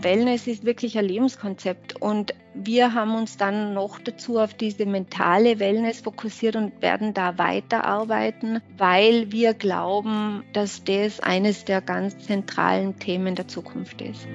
finden. 0.00 0.04
Wellness 0.04 0.46
ist 0.46 0.64
wirklich 0.64 0.98
ein 0.98 1.04
Lebenskonzept 1.04 2.00
und 2.00 2.34
wir 2.54 2.94
haben 2.94 3.14
uns 3.16 3.36
dann 3.36 3.74
noch 3.74 3.98
dazu 3.98 4.38
auf 4.38 4.54
diese 4.54 4.86
mentale 4.86 5.58
Wellness 5.58 6.00
fokussiert 6.00 6.56
und 6.56 6.80
werden 6.82 7.14
da 7.14 7.36
weiterarbeiten, 7.38 8.60
weil 8.76 9.32
wir 9.32 9.54
glauben, 9.54 10.44
dass 10.52 10.84
das 10.84 11.20
eines 11.20 11.64
der 11.64 11.80
ganz 11.80 12.18
zentralen 12.18 12.98
Themen 12.98 13.34
der 13.34 13.48
Zukunft 13.48 14.00
ist. 14.00 14.26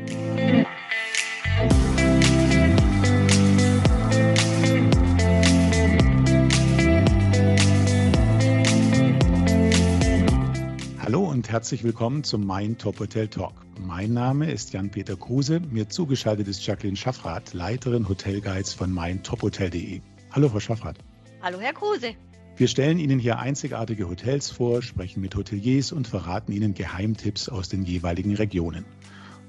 Und 11.39 11.49
herzlich 11.49 11.85
willkommen 11.85 12.25
zum 12.25 12.45
Mein 12.45 12.77
Top 12.77 12.99
Hotel 12.99 13.29
Talk. 13.29 13.53
Mein 13.79 14.11
Name 14.11 14.51
ist 14.51 14.73
Jan-Peter 14.73 15.15
Kruse. 15.15 15.61
Mir 15.61 15.87
zugeschaltet 15.87 16.49
ist 16.49 16.67
Jacqueline 16.67 16.97
Schaffrath, 16.97 17.53
Leiterin 17.53 18.09
Hotelguides 18.09 18.73
von 18.73 18.91
meintophotel.de. 18.91 20.01
Hallo, 20.31 20.49
Frau 20.49 20.59
Schaffrath. 20.59 20.97
Hallo, 21.41 21.61
Herr 21.61 21.71
Kruse. 21.71 22.15
Wir 22.57 22.67
stellen 22.67 22.99
Ihnen 22.99 23.19
hier 23.19 23.39
einzigartige 23.39 24.09
Hotels 24.09 24.51
vor, 24.51 24.81
sprechen 24.81 25.21
mit 25.21 25.33
Hoteliers 25.33 25.93
und 25.93 26.09
verraten 26.09 26.51
Ihnen 26.51 26.73
Geheimtipps 26.73 27.47
aus 27.47 27.69
den 27.69 27.85
jeweiligen 27.85 28.35
Regionen. 28.35 28.83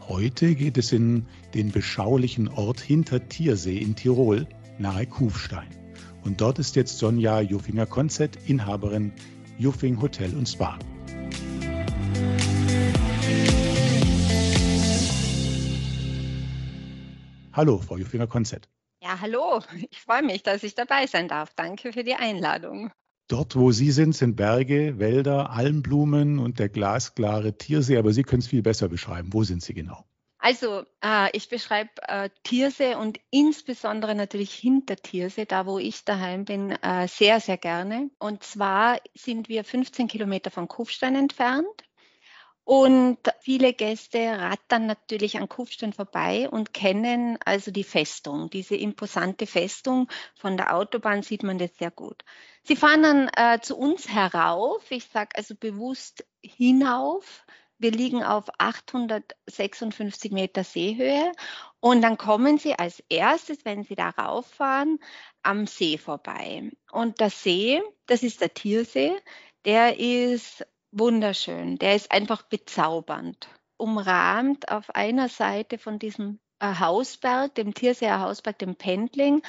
Heute 0.07 0.55
geht 0.55 0.79
es 0.79 0.93
in 0.93 1.27
den 1.55 1.73
beschaulichen 1.73 2.47
Ort 2.47 2.79
hinter 2.79 3.29
Tiersee 3.29 3.79
in 3.79 3.97
Tirol, 3.97 4.47
nahe 4.79 5.07
Kufstein. 5.07 5.67
Und 6.23 6.41
dort 6.41 6.61
ist 6.61 6.77
jetzt 6.77 6.99
Sonja 6.99 7.41
Juffinger-Konzett, 7.41 8.39
Inhaberin 8.47 9.11
Juffing 9.59 10.01
Hotel 10.01 10.37
und 10.37 10.49
Spa. 10.49 10.79
Hallo, 17.61 17.77
Frau 17.77 17.99
Juffinger-Konzett. 17.99 18.71
Ja, 19.03 19.21
hallo. 19.21 19.61
Ich 19.91 20.01
freue 20.01 20.23
mich, 20.23 20.43
dass 20.43 20.63
ich 20.63 20.75
dabei 20.75 21.07
sein 21.07 21.29
darf. 21.29 21.53
Danke 21.55 21.93
für 21.93 22.05
die 22.05 22.15
Einladung. 22.15 22.91
Dort, 23.29 23.55
wo 23.55 23.71
Sie 23.71 23.91
sind, 23.91 24.17
sind 24.17 24.35
Berge, 24.35 24.99
Wälder, 24.99 25.51
Almblumen 25.51 26.39
und 26.39 26.59
der 26.59 26.71
glasklare 26.71 27.59
Tiersee. 27.59 27.99
Aber 27.99 28.15
Sie 28.15 28.23
können 28.23 28.41
es 28.41 28.49
viel 28.49 28.63
besser 28.63 28.89
beschreiben. 28.89 29.35
Wo 29.35 29.45
sind 29.45 29.63
Sie 29.63 29.75
genau? 29.75 30.07
Also, 30.39 30.85
äh, 31.05 31.29
ich 31.37 31.51
beschreibe 31.51 31.91
äh, 32.09 32.31
Tiersee 32.45 32.95
und 32.95 33.21
insbesondere 33.31 34.15
natürlich 34.15 34.55
hinter 34.55 34.97
Tiersee, 34.97 35.45
da 35.45 35.67
wo 35.67 35.79
ich 35.79 36.07
daheim 36.07 36.47
bin, 36.47 36.71
äh, 36.71 37.09
sehr, 37.09 37.41
sehr 37.41 37.59
gerne. 37.59 38.09
Und 38.19 38.43
zwar 38.43 39.01
sind 39.15 39.51
wir 39.51 39.65
15 39.65 40.09
Kilometer 40.09 40.51
von 40.51 40.67
Kufstein 40.67 41.15
entfernt. 41.15 41.67
Und 42.65 43.19
viele 43.41 43.73
Gäste 43.73 44.19
rattern 44.39 44.87
natürlich 44.87 45.39
an 45.39 45.49
Kufstein 45.49 45.93
vorbei 45.93 46.49
und 46.49 46.73
kennen 46.73 47.39
also 47.45 47.71
die 47.71 47.85
Festung, 47.85 48.49
diese 48.51 48.77
imposante 48.77 49.47
Festung. 49.47 50.09
Von 50.37 50.57
der 50.57 50.75
Autobahn 50.77 51.23
sieht 51.23 51.43
man 51.43 51.59
das 51.59 51.77
sehr 51.79 51.91
gut. 51.91 52.25
Sie 52.63 52.77
fahren 52.77 53.03
dann 53.03 53.31
äh, 53.37 53.61
zu 53.61 53.77
uns 53.77 54.09
herauf, 54.09 54.91
ich 54.91 55.07
sage 55.07 55.31
also 55.35 55.55
bewusst 55.55 56.25
hinauf. 56.43 57.45
Wir 57.79 57.93
liegen 57.93 58.23
auf 58.23 58.45
856 58.59 60.33
Meter 60.33 60.65
Seehöhe 60.65 61.33
und 61.81 62.03
dann 62.03 62.19
kommen 62.19 62.59
Sie 62.59 62.75
als 62.79 63.03
erstes, 63.09 63.65
wenn 63.65 63.85
Sie 63.85 63.95
da 63.95 64.11
rauffahren, 64.11 64.99
am 65.43 65.67
See 65.67 65.97
vorbei. 65.97 66.71
Und 66.93 67.21
der 67.21 67.31
See, 67.31 67.83
das 68.05 68.23
ist 68.23 68.43
der 68.43 68.53
Tiersee, 68.53 69.17
der 69.65 69.99
ist 69.99 70.67
wunderschön. 70.93 71.79
Der 71.79 71.97
ist 71.97 72.11
einfach 72.11 72.43
bezaubernd. 72.43 73.49
Umrahmt 73.77 74.71
auf 74.71 74.95
einer 74.95 75.29
Seite 75.29 75.79
von 75.79 75.99
diesem 75.99 76.41
äh, 76.61 76.75
Hausberg, 76.79 77.55
dem 77.55 77.75
Tierseer 77.75 78.21
Hausberg, 78.21 78.59
dem 78.59 78.77
Pendling. 78.77 79.43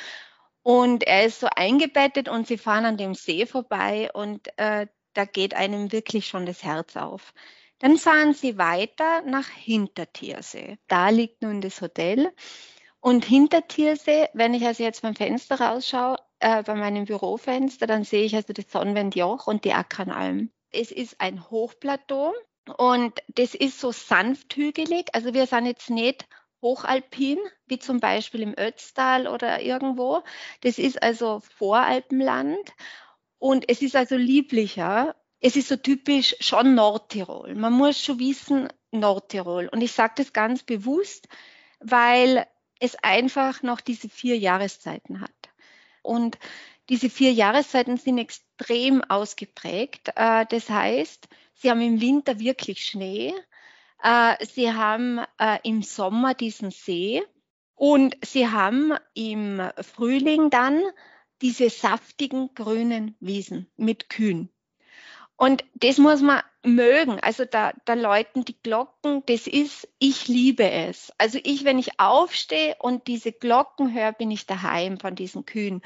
Und 0.63 1.03
er 1.03 1.25
ist 1.25 1.39
so 1.39 1.47
eingebettet 1.55 2.29
und 2.29 2.47
sie 2.47 2.57
fahren 2.57 2.85
an 2.85 2.97
dem 2.97 3.15
See 3.15 3.45
vorbei 3.45 4.09
und 4.13 4.47
äh, 4.57 4.87
da 5.13 5.25
geht 5.25 5.53
einem 5.55 5.91
wirklich 5.91 6.27
schon 6.27 6.45
das 6.45 6.63
Herz 6.63 6.95
auf. 6.95 7.33
Dann 7.79 7.97
fahren 7.97 8.33
sie 8.33 8.57
weiter 8.57 9.23
nach 9.23 9.49
Hintertiersee. 9.49 10.77
Da 10.87 11.09
liegt 11.09 11.41
nun 11.41 11.61
das 11.61 11.81
Hotel. 11.81 12.31
Und 12.99 13.25
Hintertiersee, 13.25 14.27
wenn 14.33 14.53
ich 14.53 14.65
also 14.65 14.83
jetzt 14.83 15.01
beim 15.01 15.15
Fenster 15.15 15.59
rausschaue, 15.59 16.17
äh, 16.39 16.61
bei 16.63 16.75
meinem 16.75 17.05
Bürofenster, 17.05 17.87
dann 17.87 18.03
sehe 18.03 18.23
ich 18.23 18.35
also 18.35 18.53
das 18.53 18.71
Sonnenwendjoch 18.71 19.47
und 19.47 19.65
die 19.65 19.73
Ackernalm. 19.73 20.51
Es 20.71 20.91
ist 20.91 21.19
ein 21.19 21.49
Hochplateau 21.49 22.33
und 22.77 23.19
das 23.27 23.55
ist 23.55 23.79
so 23.79 23.91
sanft 23.91 24.55
hügelig. 24.55 25.09
Also 25.13 25.33
wir 25.33 25.47
sind 25.47 25.65
jetzt 25.65 25.89
nicht 25.89 26.27
hochalpin, 26.61 27.39
wie 27.65 27.79
zum 27.79 27.99
Beispiel 27.99 28.41
im 28.41 28.57
Ötztal 28.57 29.27
oder 29.27 29.61
irgendwo. 29.61 30.23
Das 30.61 30.77
ist 30.77 31.01
also 31.01 31.41
Voralpenland 31.57 32.73
und 33.39 33.67
es 33.67 33.81
ist 33.81 33.95
also 33.95 34.15
lieblicher. 34.15 35.15
Es 35.39 35.55
ist 35.55 35.69
so 35.69 35.75
typisch 35.75 36.35
schon 36.39 36.75
Nordtirol. 36.75 37.55
Man 37.55 37.73
muss 37.73 37.99
schon 37.99 38.19
wissen, 38.19 38.69
Nordtirol. 38.91 39.67
Und 39.67 39.81
ich 39.81 39.91
sage 39.91 40.13
das 40.17 40.33
ganz 40.33 40.63
bewusst, 40.63 41.27
weil 41.79 42.45
es 42.79 42.95
einfach 43.01 43.63
noch 43.63 43.81
diese 43.81 44.09
vier 44.09 44.37
Jahreszeiten 44.37 45.21
hat. 45.21 45.31
Und 46.03 46.37
diese 46.91 47.09
vier 47.09 47.31
Jahreszeiten 47.31 47.95
sind 47.95 48.17
extrem 48.17 49.01
ausgeprägt. 49.01 50.09
Äh, 50.17 50.45
das 50.49 50.69
heißt, 50.69 51.29
sie 51.53 51.71
haben 51.71 51.79
im 51.79 52.01
Winter 52.01 52.37
wirklich 52.37 52.83
Schnee. 52.83 53.33
Äh, 54.03 54.45
sie 54.45 54.73
haben 54.73 55.21
äh, 55.39 55.59
im 55.63 55.83
Sommer 55.83 56.33
diesen 56.33 56.69
See 56.69 57.23
und 57.75 58.17
sie 58.25 58.49
haben 58.49 58.91
im 59.13 59.61
Frühling 59.79 60.49
dann 60.49 60.81
diese 61.41 61.69
saftigen 61.69 62.53
grünen 62.55 63.15
Wiesen 63.21 63.71
mit 63.77 64.09
Kühen. 64.09 64.49
Und 65.37 65.63
das 65.75 65.97
muss 65.97 66.21
man 66.21 66.41
mögen. 66.61 67.21
Also 67.21 67.45
da, 67.45 67.71
da 67.85 67.93
läuten 67.93 68.43
die 68.43 68.61
Glocken. 68.61 69.23
Das 69.27 69.47
ist, 69.47 69.87
ich 69.97 70.27
liebe 70.27 70.69
es. 70.69 71.13
Also 71.17 71.39
ich, 71.41 71.63
wenn 71.63 71.79
ich 71.79 72.01
aufstehe 72.01 72.75
und 72.79 73.07
diese 73.07 73.31
Glocken 73.31 73.93
höre, 73.93 74.11
bin 74.11 74.29
ich 74.29 74.45
daheim 74.45 74.99
von 74.99 75.15
diesen 75.15 75.45
Kühen. 75.45 75.81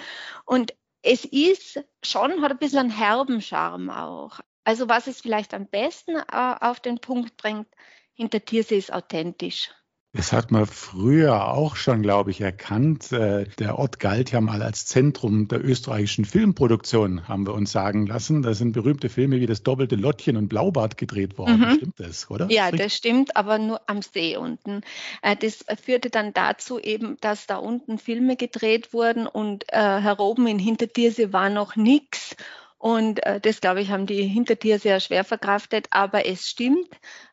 Und 0.45 0.73
es 1.05 1.23
ist 1.23 1.83
schon, 2.03 2.41
hat 2.41 2.51
ein 2.51 2.57
bisschen 2.57 2.79
einen 2.79 2.89
herben 2.89 3.41
Charme 3.41 3.89
auch. 3.91 4.39
Also 4.63 4.89
was 4.89 5.05
es 5.05 5.21
vielleicht 5.21 5.53
am 5.53 5.67
besten 5.67 6.15
äh, 6.15 6.55
auf 6.59 6.79
den 6.79 6.97
Punkt 6.99 7.37
bringt, 7.37 7.67
hinter 8.13 8.43
Tiersee 8.43 8.77
ist 8.77 8.91
authentisch. 8.91 9.69
Das 10.15 10.31
hat 10.31 10.49
man 10.49 10.65
früher 10.65 11.49
auch 11.49 11.75
schon, 11.75 12.01
glaube 12.01 12.31
ich, 12.31 12.39
erkannt. 12.39 13.11
Äh, 13.11 13.47
der 13.59 13.77
Ort 13.77 13.99
galt 13.99 14.31
ja 14.31 14.39
mal 14.39 14.63
als 14.63 14.85
Zentrum 14.85 15.49
der 15.49 15.63
österreichischen 15.63 16.23
Filmproduktion, 16.23 17.27
haben 17.27 17.45
wir 17.45 17.53
uns 17.53 17.73
sagen 17.73 18.07
lassen. 18.07 18.41
Da 18.41 18.53
sind 18.53 18.71
berühmte 18.71 19.09
Filme 19.09 19.41
wie 19.41 19.45
das 19.45 19.61
doppelte 19.63 19.97
Lottchen 19.97 20.37
und 20.37 20.47
Blaubart 20.47 20.95
gedreht 20.95 21.37
worden. 21.37 21.59
Mhm. 21.59 21.75
Stimmt 21.75 21.99
das, 21.99 22.31
oder? 22.31 22.49
Ja, 22.49 22.71
das 22.71 22.95
stimmt, 22.95 23.35
aber 23.35 23.57
nur 23.57 23.81
am 23.87 24.01
See 24.01 24.37
unten. 24.37 24.81
Äh, 25.21 25.35
das 25.35 25.65
führte 25.83 26.09
dann 26.09 26.31
dazu 26.31 26.79
eben, 26.79 27.17
dass 27.19 27.45
da 27.45 27.57
unten 27.57 27.97
Filme 27.97 28.37
gedreht 28.37 28.93
wurden 28.93 29.27
und 29.27 29.65
äh, 29.73 29.77
heroben 29.77 30.47
in 30.47 30.59
Hintertiersee 30.59 31.33
war 31.33 31.49
noch 31.49 31.75
nichts. 31.75 32.37
Und 32.77 33.25
äh, 33.25 33.39
das, 33.39 33.61
glaube 33.61 33.81
ich, 33.81 33.89
haben 33.89 34.05
die 34.05 34.23
Hintertier 34.23 34.79
sehr 34.79 34.99
schwer 34.99 35.23
verkraftet. 35.23 35.87
Aber 35.91 36.25
es 36.25 36.47
stimmt, 36.47 36.89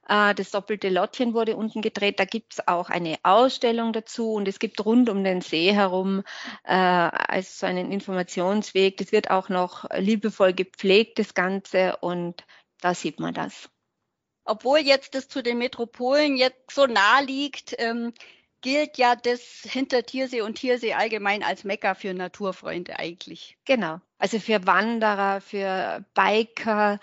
äh, 0.08 0.34
das 0.34 0.50
doppelte 0.50 0.88
Lottchen 0.88 1.34
wurde 1.34 1.56
unten 1.56 1.82
gedreht. 1.82 2.20
Da 2.20 2.24
gibt 2.24 2.54
es 2.54 2.68
auch 2.68 2.90
eine 2.90 3.16
Ausstellung 3.22 3.92
dazu 3.92 4.32
und 4.32 4.48
es 4.48 4.58
gibt 4.58 4.84
rund 4.84 5.10
um 5.10 5.24
den 5.24 5.40
See 5.40 5.72
herum 5.72 6.22
äh, 6.64 6.72
also 6.72 7.48
so 7.52 7.66
einen 7.66 7.90
Informationsweg. 7.90 8.96
Das 8.96 9.12
wird 9.12 9.30
auch 9.30 9.48
noch 9.48 9.84
liebevoll 9.94 10.52
gepflegt, 10.52 11.18
das 11.18 11.34
Ganze. 11.34 11.96
Und 11.98 12.44
da 12.80 12.94
sieht 12.94 13.20
man 13.20 13.34
das. 13.34 13.68
Obwohl 14.44 14.78
jetzt 14.78 15.14
das 15.14 15.28
zu 15.28 15.42
den 15.42 15.58
Metropolen 15.58 16.36
jetzt 16.36 16.70
so 16.72 16.86
nah 16.86 17.20
liegt, 17.20 17.74
ähm, 17.78 18.12
gilt 18.62 18.96
ja 18.96 19.16
das 19.16 19.42
hinter 19.64 20.04
Tiersee 20.04 20.40
und 20.40 20.54
Tiersee 20.54 20.94
allgemein 20.94 21.42
als 21.42 21.64
Mekka 21.64 21.94
für 21.94 22.14
Naturfreunde 22.14 22.98
eigentlich. 22.98 23.58
Genau. 23.64 24.00
Also 24.18 24.38
für 24.38 24.66
Wanderer, 24.66 25.40
für 25.40 26.04
Biker. 26.14 27.00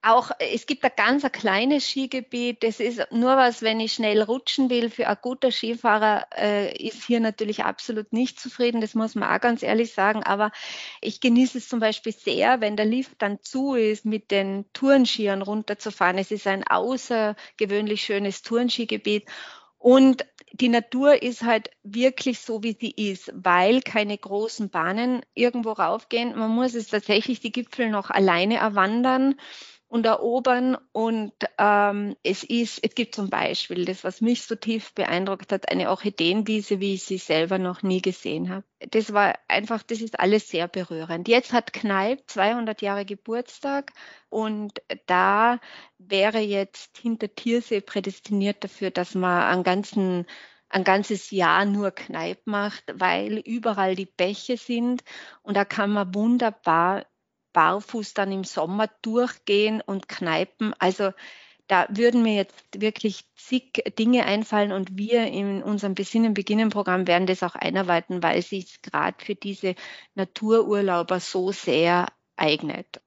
Auch 0.00 0.30
es 0.38 0.66
gibt 0.66 0.84
ein 0.84 0.92
ganz 0.96 1.24
ein 1.24 1.32
kleines 1.32 1.84
Skigebiet. 1.84 2.62
Das 2.62 2.80
ist 2.80 3.00
nur 3.10 3.36
was, 3.36 3.62
wenn 3.62 3.80
ich 3.80 3.92
schnell 3.92 4.22
rutschen 4.22 4.70
will. 4.70 4.90
Für 4.90 5.08
ein 5.08 5.18
guter 5.20 5.50
Skifahrer 5.50 6.26
äh, 6.36 6.74
ist 6.76 7.04
hier 7.04 7.20
natürlich 7.20 7.64
absolut 7.64 8.12
nicht 8.12 8.40
zufrieden. 8.40 8.80
Das 8.80 8.94
muss 8.94 9.14
man 9.14 9.28
auch 9.28 9.40
ganz 9.40 9.62
ehrlich 9.62 9.92
sagen. 9.92 10.22
Aber 10.22 10.52
ich 11.00 11.20
genieße 11.20 11.58
es 11.58 11.68
zum 11.68 11.80
Beispiel 11.80 12.12
sehr, 12.12 12.60
wenn 12.60 12.76
der 12.76 12.86
Lift 12.86 13.20
dann 13.20 13.42
zu 13.42 13.74
ist, 13.74 14.04
mit 14.04 14.30
den 14.30 14.64
Tourenskiern 14.72 15.42
runterzufahren. 15.42 16.16
Es 16.16 16.30
ist 16.30 16.46
ein 16.46 16.66
außergewöhnlich 16.66 18.02
schönes 18.02 18.42
Tourenskigebiet. 18.42 19.28
Und 19.78 20.24
die 20.52 20.68
Natur 20.68 21.22
ist 21.22 21.42
halt 21.42 21.70
wirklich 21.82 22.40
so, 22.40 22.62
wie 22.62 22.76
sie 22.78 22.90
ist, 22.90 23.32
weil 23.34 23.80
keine 23.82 24.16
großen 24.16 24.70
Bahnen 24.70 25.22
irgendwo 25.34 25.72
raufgehen. 25.72 26.36
Man 26.36 26.50
muss 26.50 26.74
es 26.74 26.88
tatsächlich 26.88 27.40
die 27.40 27.52
Gipfel 27.52 27.90
noch 27.90 28.10
alleine 28.10 28.56
erwandern. 28.56 29.36
Und 29.88 30.06
erobern. 30.06 30.76
Und 30.92 31.32
ähm, 31.58 32.14
es 32.22 32.44
ist, 32.44 32.78
es 32.84 32.94
gibt 32.94 33.14
zum 33.14 33.30
Beispiel 33.30 33.84
das, 33.84 34.04
was 34.04 34.20
mich 34.20 34.42
so 34.42 34.54
tief 34.54 34.94
beeindruckt 34.94 35.52
hat, 35.52 35.70
eine 35.70 35.90
Orchideenwiese, 35.90 36.80
wie 36.80 36.94
ich 36.94 37.04
sie 37.04 37.18
selber 37.18 37.58
noch 37.58 37.82
nie 37.82 38.02
gesehen 38.02 38.50
habe. 38.50 38.64
Das 38.90 39.12
war 39.12 39.38
einfach, 39.48 39.82
das 39.82 40.00
ist 40.00 40.20
alles 40.20 40.48
sehr 40.48 40.68
berührend. 40.68 41.26
Jetzt 41.26 41.52
hat 41.52 41.72
Kneipp 41.72 42.22
200 42.26 42.82
Jahre 42.82 43.04
Geburtstag 43.04 43.92
und 44.28 44.80
da 45.06 45.58
wäre 45.98 46.40
jetzt 46.40 46.98
hinter 46.98 47.34
Tiersee 47.34 47.80
prädestiniert 47.80 48.62
dafür, 48.62 48.90
dass 48.90 49.14
man 49.14 49.42
einen 49.42 49.64
ganzen 49.64 50.26
ein 50.70 50.84
ganzes 50.84 51.30
Jahr 51.30 51.64
nur 51.64 51.92
Kneipp 51.92 52.46
macht, 52.46 52.84
weil 52.92 53.38
überall 53.38 53.94
die 53.94 54.04
Bäche 54.04 54.58
sind 54.58 55.02
und 55.42 55.56
da 55.56 55.64
kann 55.64 55.90
man 55.90 56.14
wunderbar 56.14 57.06
barfuß 57.52 58.14
dann 58.14 58.32
im 58.32 58.44
Sommer 58.44 58.88
durchgehen 59.02 59.80
und 59.80 60.08
Kneipen. 60.08 60.74
Also 60.78 61.12
da 61.68 61.86
würden 61.90 62.22
mir 62.22 62.34
jetzt 62.34 62.54
wirklich 62.74 63.24
zig 63.36 63.84
Dinge 63.98 64.24
einfallen 64.24 64.72
und 64.72 64.96
wir 64.96 65.26
in 65.26 65.62
unserem 65.62 65.94
Besinnen 65.94 66.34
beginnen 66.34 66.70
Programm 66.70 67.06
werden 67.06 67.26
das 67.26 67.42
auch 67.42 67.54
einarbeiten, 67.54 68.22
weil 68.22 68.38
es 68.38 68.48
sich 68.48 68.80
gerade 68.82 69.22
für 69.22 69.34
diese 69.34 69.74
Natururlauber 70.14 71.20
so 71.20 71.52
sehr 71.52 72.06
eignet. 72.36 73.00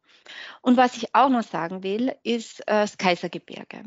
Und 0.61 0.77
was 0.77 0.95
ich 0.95 1.15
auch 1.15 1.29
noch 1.29 1.43
sagen 1.43 1.83
will, 1.83 2.15
ist 2.23 2.61
äh, 2.61 2.65
das 2.67 2.97
Kaisergebirge. 2.97 3.83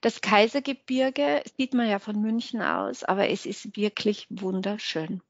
Das 0.00 0.20
Kaisergebirge 0.20 1.42
sieht 1.56 1.72
man 1.74 1.88
ja 1.88 2.00
von 2.00 2.20
München 2.20 2.60
aus, 2.60 3.04
aber 3.04 3.28
es 3.28 3.46
ist 3.46 3.76
wirklich 3.76 4.26
wunderschön. 4.28 5.22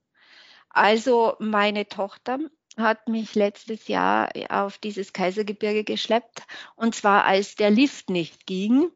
Also 0.71 1.37
meine 1.39 1.89
Tochter 1.89 2.39
hat 2.77 3.09
mich 3.09 3.35
letztes 3.35 3.89
Jahr 3.89 4.31
auf 4.49 4.79
dieses 4.79 5.13
Kaisergebirge 5.13 5.85
geschleppt. 5.85 6.43
Und 6.75 6.95
zwar 6.95 7.25
als 7.25 7.55
der 7.55 7.71
Lift 7.71 8.11
nicht 8.11 8.47
ging, 8.47 8.91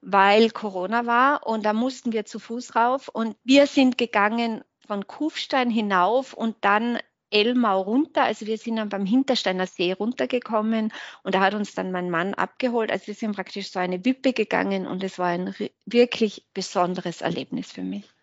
weil 0.00 0.50
Corona 0.50 1.06
war. 1.06 1.46
Und 1.46 1.64
da 1.64 1.72
mussten 1.72 2.12
wir 2.12 2.24
zu 2.24 2.38
Fuß 2.38 2.76
rauf. 2.76 3.08
Und 3.08 3.36
wir 3.44 3.66
sind 3.66 3.98
gegangen 3.98 4.62
von 4.86 5.06
Kufstein 5.06 5.70
hinauf 5.70 6.32
und 6.32 6.56
dann 6.60 6.98
Elmau 7.30 7.80
runter. 7.82 8.22
Also 8.22 8.46
wir 8.46 8.58
sind 8.58 8.76
dann 8.76 8.88
beim 8.88 9.06
Hintersteiner 9.06 9.66
See 9.66 9.92
runtergekommen. 9.92 10.92
Und 11.24 11.34
da 11.34 11.40
hat 11.40 11.54
uns 11.54 11.74
dann 11.74 11.90
mein 11.90 12.10
Mann 12.10 12.34
abgeholt. 12.34 12.92
Also 12.92 13.08
wir 13.08 13.14
sind 13.14 13.34
praktisch 13.34 13.70
so 13.70 13.80
eine 13.80 14.04
Wippe 14.04 14.32
gegangen. 14.32 14.86
Und 14.86 15.02
es 15.02 15.18
war 15.18 15.28
ein 15.28 15.54
wirklich 15.86 16.46
besonderes 16.54 17.20
Erlebnis 17.20 17.72
für 17.72 17.82
mich 17.82 18.13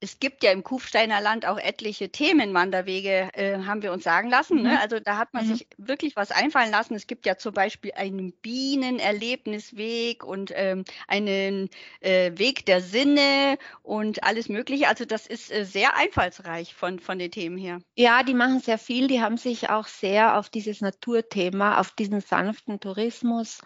es 0.00 0.20
gibt 0.20 0.44
ja 0.44 0.52
im 0.52 0.62
Kufsteiner 0.62 1.20
Land 1.20 1.46
auch 1.46 1.58
etliche 1.58 2.10
Themenwanderwege, 2.10 3.30
äh, 3.32 3.58
haben 3.64 3.82
wir 3.82 3.92
uns 3.92 4.04
sagen 4.04 4.28
lassen. 4.28 4.62
Ne? 4.62 4.70
Mhm. 4.70 4.78
Also 4.80 5.00
da 5.00 5.16
hat 5.16 5.32
man 5.32 5.46
mhm. 5.46 5.54
sich 5.54 5.66
wirklich 5.78 6.14
was 6.16 6.30
einfallen 6.30 6.70
lassen. 6.70 6.94
Es 6.94 7.06
gibt 7.06 7.24
ja 7.26 7.38
zum 7.38 7.54
Beispiel 7.54 7.92
einen 7.96 8.32
Bienenerlebnisweg 8.32 10.24
und 10.24 10.52
ähm, 10.54 10.84
einen 11.08 11.70
äh, 12.00 12.32
Weg 12.36 12.66
der 12.66 12.82
Sinne 12.82 13.56
und 13.82 14.24
alles 14.24 14.48
Mögliche. 14.48 14.88
Also 14.88 15.04
das 15.04 15.26
ist 15.26 15.50
äh, 15.50 15.64
sehr 15.64 15.96
einfallsreich 15.96 16.74
von, 16.74 16.98
von 16.98 17.18
den 17.18 17.30
Themen 17.30 17.56
her. 17.56 17.80
Ja, 17.96 18.22
die 18.22 18.34
machen 18.34 18.60
sehr 18.60 18.78
viel. 18.78 19.08
Die 19.08 19.22
haben 19.22 19.38
sich 19.38 19.70
auch 19.70 19.86
sehr 19.86 20.38
auf 20.38 20.50
dieses 20.50 20.80
Naturthema, 20.82 21.80
auf 21.80 21.92
diesen 21.92 22.20
sanften 22.20 22.78
Tourismus 22.78 23.60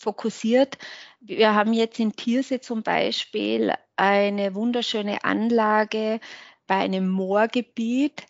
fokussiert. 0.00 0.78
Wir 1.20 1.54
haben 1.54 1.72
jetzt 1.72 2.00
in 2.00 2.16
Tiersee 2.16 2.60
zum 2.60 2.82
Beispiel 2.82 3.74
eine 3.96 4.54
wunderschöne 4.54 5.24
Anlage 5.24 6.20
bei 6.66 6.76
einem 6.76 7.08
Moorgebiet. 7.08 8.26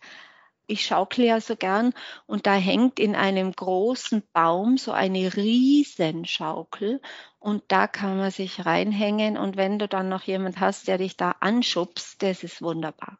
Ich 0.67 0.85
schaukle 0.85 1.25
ja 1.25 1.41
so 1.41 1.55
gern 1.55 1.93
und 2.27 2.47
da 2.47 2.55
hängt 2.55 2.99
in 2.99 3.15
einem 3.15 3.51
großen 3.51 4.23
Baum 4.31 4.77
so 4.77 4.91
eine 4.91 5.35
Riesenschaukel 5.35 7.01
und 7.39 7.63
da 7.67 7.87
kann 7.87 8.17
man 8.17 8.31
sich 8.31 8.65
reinhängen 8.65 9.37
und 9.37 9.57
wenn 9.57 9.79
du 9.79 9.87
dann 9.87 10.07
noch 10.07 10.23
jemand 10.23 10.59
hast, 10.59 10.87
der 10.87 10.97
dich 10.97 11.17
da 11.17 11.31
anschubst, 11.39 12.21
das 12.21 12.43
ist 12.43 12.61
wunderbar. 12.61 13.17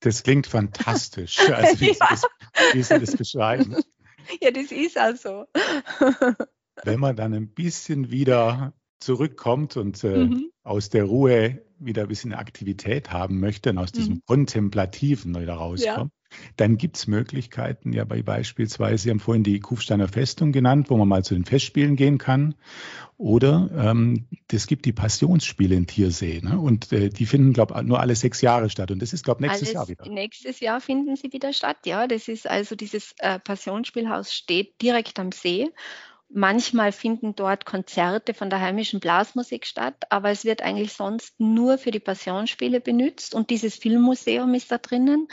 Das 0.00 0.22
klingt 0.22 0.46
fantastisch, 0.46 1.38
also 1.50 1.80
wie, 1.80 1.86
ja. 1.88 1.94
Sie 1.94 1.98
das, 1.98 2.22
wie 2.72 2.82
Sie 2.82 3.00
das 3.00 3.16
beschreiben. 3.16 3.76
Ja, 4.40 4.50
das 4.50 4.72
ist 4.72 4.98
also. 4.98 5.46
Wenn 6.84 7.00
man 7.00 7.16
dann 7.16 7.34
ein 7.34 7.48
bisschen 7.48 8.10
wieder 8.10 8.72
zurückkommt 9.00 9.76
und 9.76 10.02
äh, 10.04 10.26
mhm. 10.26 10.50
aus 10.62 10.88
der 10.88 11.04
Ruhe 11.04 11.62
wieder 11.78 12.02
ein 12.02 12.08
bisschen 12.08 12.32
Aktivität 12.32 13.12
haben 13.12 13.40
möchte 13.40 13.70
und 13.70 13.78
aus 13.78 13.92
diesem 13.92 14.14
mhm. 14.14 14.22
Kontemplativen 14.26 15.34
wieder 15.38 15.54
rauskommt, 15.54 16.12
ja. 16.30 16.38
dann 16.56 16.78
gibt 16.78 16.96
es 16.96 17.06
Möglichkeiten, 17.06 17.92
ja 17.92 18.04
bei 18.04 18.22
beispielsweise, 18.22 19.04
Sie 19.04 19.10
haben 19.10 19.20
vorhin 19.20 19.44
die 19.44 19.60
Kufsteiner 19.60 20.08
Festung 20.08 20.52
genannt, 20.52 20.88
wo 20.88 20.96
man 20.96 21.08
mal 21.08 21.22
zu 21.22 21.34
den 21.34 21.44
Festspielen 21.44 21.96
gehen 21.96 22.16
kann. 22.18 22.54
Oder 23.18 23.70
ähm, 23.74 24.26
es 24.50 24.66
gibt 24.66 24.84
die 24.84 24.92
Passionsspiele 24.92 25.74
in 25.74 25.86
Tiersee. 25.86 26.40
Ne? 26.42 26.58
Und 26.58 26.92
äh, 26.92 27.08
die 27.08 27.24
finden, 27.24 27.54
glaube 27.54 27.74
ich, 27.76 27.82
nur 27.82 28.00
alle 28.00 28.14
sechs 28.14 28.42
Jahre 28.42 28.68
statt. 28.68 28.90
Und 28.90 29.00
das 29.00 29.12
ist, 29.12 29.24
glaube 29.24 29.44
ich, 29.44 29.48
nächstes 29.50 29.68
Alles, 29.68 29.74
Jahr 29.74 29.88
wieder. 29.88 30.08
Nächstes 30.10 30.60
Jahr 30.60 30.80
finden 30.80 31.16
sie 31.16 31.32
wieder 31.32 31.52
statt, 31.52 31.78
ja. 31.86 32.06
Das 32.06 32.28
ist 32.28 32.48
also 32.48 32.74
dieses 32.74 33.14
äh, 33.18 33.38
Passionsspielhaus 33.38 34.34
steht 34.34 34.80
direkt 34.82 35.18
am 35.18 35.32
See. 35.32 35.70
Manchmal 36.28 36.92
finden 36.92 37.34
dort 37.36 37.66
Konzerte 37.66 38.34
von 38.34 38.50
der 38.50 38.60
heimischen 38.60 39.00
Blasmusik 39.00 39.64
statt, 39.66 40.04
aber 40.10 40.30
es 40.30 40.44
wird 40.44 40.60
eigentlich 40.60 40.92
sonst 40.92 41.38
nur 41.38 41.78
für 41.78 41.92
die 41.92 42.00
Passionsspiele 42.00 42.80
benutzt 42.80 43.34
und 43.34 43.50
dieses 43.50 43.76
Filmmuseum 43.76 44.52
ist 44.54 44.70
da 44.72 44.78
drinnen. 44.78 45.28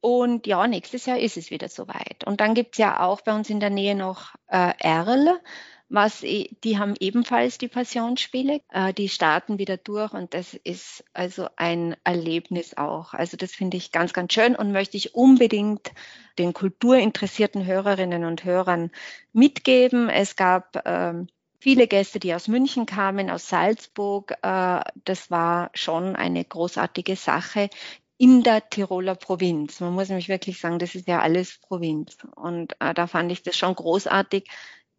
Und 0.00 0.46
ja, 0.46 0.66
nächstes 0.66 1.06
Jahr 1.06 1.18
ist 1.18 1.36
es 1.36 1.50
wieder 1.50 1.68
soweit. 1.68 2.24
Und 2.26 2.40
dann 2.40 2.54
gibt 2.54 2.74
es 2.74 2.78
ja 2.78 3.00
auch 3.00 3.22
bei 3.22 3.34
uns 3.34 3.50
in 3.50 3.60
der 3.60 3.70
Nähe 3.70 3.94
noch 3.94 4.34
äh, 4.48 4.72
Erl 4.78 5.40
was, 5.88 6.20
die 6.20 6.78
haben 6.78 6.94
ebenfalls 6.98 7.58
die 7.58 7.68
Passionsspiele, 7.68 8.60
äh, 8.70 8.92
die 8.92 9.08
starten 9.08 9.58
wieder 9.58 9.76
durch 9.76 10.12
und 10.12 10.34
das 10.34 10.54
ist 10.54 11.04
also 11.12 11.48
ein 11.56 11.96
Erlebnis 12.02 12.76
auch. 12.76 13.14
Also 13.14 13.36
das 13.36 13.52
finde 13.52 13.76
ich 13.76 13.92
ganz, 13.92 14.12
ganz 14.12 14.32
schön 14.32 14.56
und 14.56 14.72
möchte 14.72 14.96
ich 14.96 15.14
unbedingt 15.14 15.92
den 16.38 16.52
kulturinteressierten 16.52 17.64
Hörerinnen 17.64 18.24
und 18.24 18.44
Hörern 18.44 18.90
mitgeben. 19.32 20.08
Es 20.08 20.34
gab 20.34 20.82
ähm, 20.84 21.28
viele 21.60 21.86
Gäste, 21.86 22.18
die 22.18 22.34
aus 22.34 22.48
München 22.48 22.86
kamen, 22.86 23.30
aus 23.30 23.48
Salzburg. 23.48 24.32
Äh, 24.42 24.80
das 25.04 25.30
war 25.30 25.70
schon 25.74 26.16
eine 26.16 26.44
großartige 26.44 27.14
Sache 27.16 27.70
in 28.18 28.42
der 28.42 28.68
Tiroler 28.70 29.14
Provinz. 29.14 29.80
Man 29.80 29.92
muss 29.92 30.08
nämlich 30.08 30.28
wirklich 30.28 30.58
sagen, 30.58 30.78
das 30.78 30.94
ist 30.94 31.06
ja 31.06 31.20
alles 31.20 31.58
Provinz. 31.58 32.16
Und 32.34 32.74
äh, 32.80 32.94
da 32.94 33.06
fand 33.06 33.30
ich 33.30 33.42
das 33.42 33.56
schon 33.56 33.74
großartig, 33.74 34.48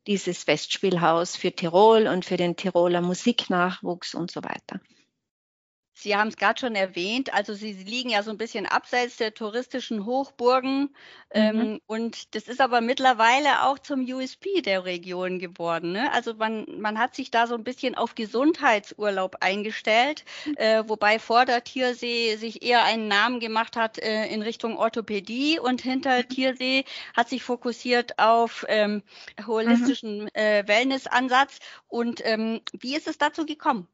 dieses 0.07 0.43
Festspielhaus 0.45 1.35
für 1.35 1.51
Tirol 1.51 2.07
und 2.07 2.25
für 2.25 2.37
den 2.37 2.55
Tiroler 2.55 3.01
Musiknachwuchs 3.01 4.15
und 4.15 4.31
so 4.31 4.43
weiter. 4.43 4.79
Sie 5.99 6.15
haben 6.15 6.27
es 6.27 6.37
gerade 6.37 6.59
schon 6.59 6.75
erwähnt, 6.75 7.33
also 7.33 7.55
Sie 7.55 7.73
liegen 7.73 8.11
ja 8.11 8.21
so 8.21 8.29
ein 8.29 8.37
bisschen 8.37 8.67
abseits 8.67 9.17
der 9.17 9.33
touristischen 9.33 10.05
Hochburgen. 10.05 10.81
Mhm. 10.81 10.89
Ähm, 11.31 11.81
und 11.87 12.35
das 12.35 12.47
ist 12.47 12.61
aber 12.61 12.81
mittlerweile 12.81 13.63
auch 13.63 13.79
zum 13.79 14.01
USP 14.01 14.61
der 14.61 14.85
Region 14.85 15.39
geworden. 15.39 15.93
Ne? 15.93 16.13
Also 16.13 16.35
man, 16.35 16.67
man 16.79 16.99
hat 16.99 17.15
sich 17.15 17.31
da 17.31 17.47
so 17.47 17.55
ein 17.55 17.63
bisschen 17.63 17.95
auf 17.95 18.13
Gesundheitsurlaub 18.13 19.37
eingestellt, 19.39 20.23
mhm. 20.45 20.57
äh, 20.57 20.87
wobei 20.87 21.17
vor 21.17 21.45
der 21.45 21.63
Tiersee 21.63 22.35
sich 22.35 22.61
eher 22.61 22.83
einen 22.83 23.07
Namen 23.07 23.39
gemacht 23.39 23.75
hat 23.75 23.97
äh, 23.97 24.27
in 24.27 24.43
Richtung 24.43 24.77
Orthopädie 24.77 25.57
und 25.57 25.81
hinter 25.81 26.19
mhm. 26.19 26.29
Tiersee 26.29 26.85
hat 27.15 27.27
sich 27.27 27.41
fokussiert 27.41 28.19
auf 28.19 28.67
ähm, 28.69 29.01
holistischen 29.47 30.25
mhm. 30.25 30.29
äh, 30.33 30.67
Wellnessansatz. 30.67 31.57
Und 31.87 32.21
ähm, 32.23 32.61
wie 32.79 32.95
ist 32.95 33.07
es 33.07 33.17
dazu 33.17 33.47
gekommen? 33.47 33.87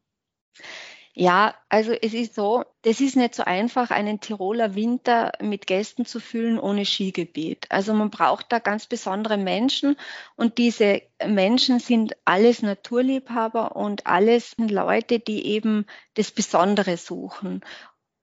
Ja, 1.16 1.54
also 1.68 1.92
es 1.92 2.12
ist 2.12 2.34
so, 2.34 2.64
das 2.82 3.00
ist 3.00 3.14
nicht 3.14 3.36
so 3.36 3.44
einfach, 3.44 3.90
einen 3.92 4.18
Tiroler 4.18 4.74
Winter 4.74 5.30
mit 5.40 5.68
Gästen 5.68 6.04
zu 6.06 6.18
füllen 6.18 6.58
ohne 6.58 6.84
Skigebiet. 6.84 7.66
Also 7.70 7.94
man 7.94 8.10
braucht 8.10 8.50
da 8.50 8.58
ganz 8.58 8.86
besondere 8.86 9.36
Menschen 9.36 9.96
und 10.34 10.58
diese 10.58 11.02
Menschen 11.24 11.78
sind 11.78 12.16
alles 12.24 12.62
Naturliebhaber 12.62 13.76
und 13.76 14.08
alles 14.08 14.56
Leute, 14.58 15.20
die 15.20 15.46
eben 15.46 15.86
das 16.14 16.32
Besondere 16.32 16.96
suchen. 16.96 17.60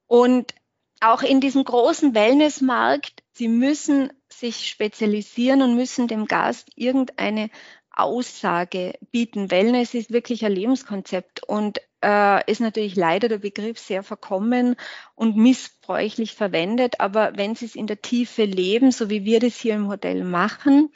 Und 0.07 0.53
auch 0.99 1.23
in 1.23 1.39
diesem 1.39 1.63
großen 1.63 2.13
Wellnessmarkt, 2.13 3.23
sie 3.31 3.47
müssen 3.47 4.11
sich 4.27 4.67
spezialisieren 4.69 5.61
und 5.61 5.75
müssen 5.77 6.09
dem 6.09 6.25
Gast 6.25 6.69
irgendeine 6.75 7.51
Aussage 7.89 8.99
bieten. 9.11 9.49
Wellness 9.49 9.93
ist 9.93 10.11
wirklich 10.11 10.43
ein 10.43 10.51
Lebenskonzept 10.51 11.43
und 11.47 11.79
äh, 12.03 12.49
ist 12.51 12.61
natürlich 12.61 12.95
leider 12.95 13.29
der 13.29 13.39
Begriff 13.39 13.79
sehr 13.79 14.03
verkommen 14.03 14.75
und 15.15 15.37
missbräuchlich 15.37 16.35
verwendet. 16.35 16.99
Aber 16.99 17.33
wenn 17.37 17.55
Sie 17.55 17.65
es 17.65 17.75
in 17.75 17.87
der 17.87 18.01
Tiefe 18.01 18.45
leben, 18.45 18.91
so 18.91 19.09
wie 19.09 19.25
wir 19.25 19.39
das 19.39 19.57
hier 19.57 19.75
im 19.75 19.87
Hotel 19.89 20.23
machen, 20.23 20.89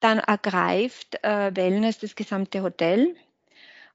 dann 0.00 0.18
ergreift 0.18 1.22
äh, 1.24 1.54
Wellness 1.56 1.98
das 1.98 2.14
gesamte 2.14 2.62
Hotel 2.62 3.16